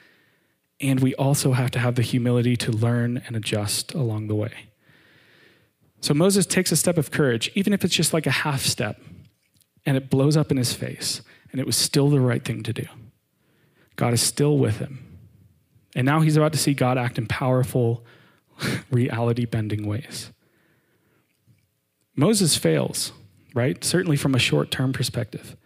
and 0.80 1.00
we 1.00 1.14
also 1.14 1.52
have 1.52 1.70
to 1.72 1.78
have 1.78 1.94
the 1.94 2.02
humility 2.02 2.56
to 2.56 2.72
learn 2.72 3.22
and 3.26 3.36
adjust 3.36 3.94
along 3.94 4.26
the 4.26 4.34
way. 4.34 4.52
So 6.00 6.12
Moses 6.12 6.44
takes 6.44 6.70
a 6.72 6.76
step 6.76 6.98
of 6.98 7.10
courage, 7.10 7.50
even 7.54 7.72
if 7.72 7.84
it's 7.84 7.94
just 7.94 8.12
like 8.12 8.26
a 8.26 8.30
half 8.30 8.60
step, 8.60 9.00
and 9.86 9.96
it 9.96 10.10
blows 10.10 10.36
up 10.36 10.50
in 10.50 10.56
his 10.56 10.72
face, 10.72 11.22
and 11.50 11.60
it 11.60 11.66
was 11.66 11.76
still 11.76 12.10
the 12.10 12.20
right 12.20 12.44
thing 12.44 12.62
to 12.64 12.72
do. 12.72 12.84
God 13.96 14.12
is 14.12 14.20
still 14.20 14.58
with 14.58 14.78
him. 14.78 15.18
And 15.94 16.04
now 16.04 16.20
he's 16.20 16.36
about 16.36 16.52
to 16.52 16.58
see 16.58 16.74
God 16.74 16.98
act 16.98 17.16
in 17.16 17.26
powerful, 17.26 18.04
reality 18.90 19.44
bending 19.44 19.86
ways. 19.86 20.30
Moses 22.16 22.56
fails, 22.56 23.12
right? 23.54 23.82
Certainly 23.82 24.16
from 24.16 24.34
a 24.34 24.38
short 24.38 24.70
term 24.70 24.92
perspective. 24.92 25.56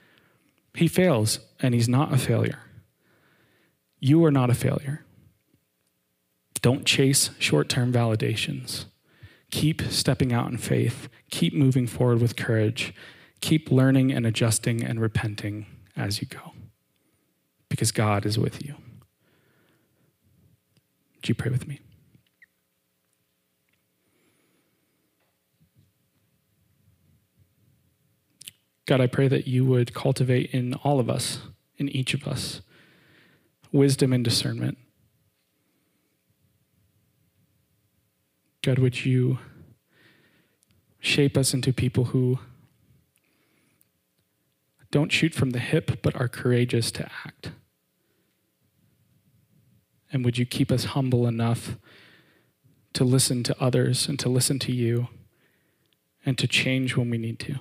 He 0.75 0.89
fails, 0.89 1.41
and 1.61 1.75
he's 1.75 1.89
not 1.89 2.13
a 2.13 2.19
failure. 2.19 2.61
You 4.01 4.25
are 4.25 4.31
not 4.31 4.51
a 4.51 4.55
failure. 4.55 5.05
Don't 6.61 6.85
chase 6.85 7.31
short 7.39 7.69
term 7.69 7.93
validations. 7.93 8.87
Keep 9.51 9.83
stepping 9.83 10.33
out 10.33 10.51
in 10.51 10.59
faith. 10.59 11.09
Keep 11.31 11.55
moving 11.55 11.87
forward 11.87 12.21
with 12.21 12.37
courage. 12.37 12.95
Keep 13.41 13.71
learning 13.71 14.13
and 14.13 14.27
adjusting 14.27 14.85
and 14.85 15.01
repenting 15.01 15.67
as 15.97 16.21
you 16.21 16.27
go 16.27 16.53
because 17.69 17.93
God 17.93 18.27
is 18.27 18.39
with 18.39 18.65
you. 18.65 18.75
Would 21.17 21.29
you 21.29 21.35
pray 21.35 21.51
with 21.51 21.67
me? 21.67 21.81
God, 28.87 29.01
I 29.01 29.07
pray 29.07 29.29
that 29.29 29.47
you 29.47 29.67
would 29.67 29.93
cultivate 29.93 30.51
in 30.51 30.73
all 30.75 30.99
of 30.99 31.11
us, 31.11 31.41
in 31.77 31.91
each 31.91 32.15
of 32.15 32.27
us, 32.27 32.63
wisdom 33.73 34.13
and 34.13 34.25
discernment. 34.25 34.79
God, 38.63 38.79
would 38.79 39.05
you 39.05 39.39
shape 41.01 41.37
us 41.37 41.55
into 41.55 41.73
people 41.73 42.07
who 42.07 42.39
don't 44.91 45.13
shoot 45.13 45.35
from 45.35 45.51
the 45.51 45.59
hip, 45.59 46.03
but 46.03 46.17
are 46.17 46.29
courageous 46.29 46.91
to 46.93 47.05
act? 47.25 47.53
And 50.13 50.25
would 50.25 50.39
you 50.39 50.47
keep 50.47 50.73
us 50.73 50.85
humble 50.85 51.27
enough 51.27 51.77
to 52.95 53.05
listen 53.05 53.43
to 53.45 53.63
others 53.63 54.09
and 54.09 54.19
to 54.19 54.29
listen 54.29 54.59
to 54.61 54.73
you 54.73 55.09
and 56.25 56.39
to 56.39 56.47
change 56.47 56.97
when 56.97 57.11
we 57.11 57.19
need 57.19 57.39
to? 57.41 57.57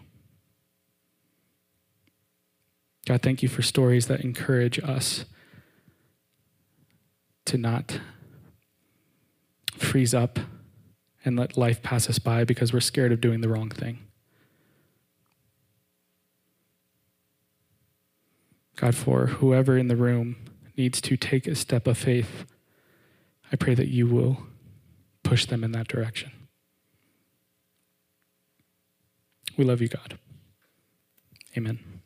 God, 3.06 3.22
thank 3.22 3.44
you 3.44 3.50
for 3.50 3.62
stories 3.62 4.08
that 4.08 4.22
encourage 4.22 4.80
us 4.80 5.26
to 7.48 7.58
not 7.58 8.00
freeze 9.76 10.14
up 10.14 10.40
and 11.26 11.38
let 11.38 11.58
life 11.58 11.82
pass 11.82 12.10
us 12.10 12.20
by 12.20 12.44
because 12.44 12.72
we're 12.72 12.80
scared 12.80 13.12
of 13.12 13.22
doing 13.22 13.42
the 13.42 13.50
wrong 13.50 13.70
thing. 13.70 14.00
God, 18.76 18.96
for 18.96 19.26
whoever 19.28 19.78
in 19.78 19.88
the 19.88 19.96
room 19.96 20.36
needs 20.78 21.02
to 21.02 21.18
take 21.18 21.48
a 21.48 21.56
step 21.56 21.88
of 21.88 21.98
faith, 21.98 22.46
I 23.52 23.56
pray 23.56 23.74
that 23.74 23.88
you 23.88 24.08
will 24.08 24.44
push 25.24 25.46
them 25.46 25.64
in 25.64 25.72
that 25.72 25.88
direction. 25.88 26.32
We 29.58 29.66
love 29.66 29.82
you, 29.82 29.88
God. 29.88 30.20
Amen. 31.58 31.97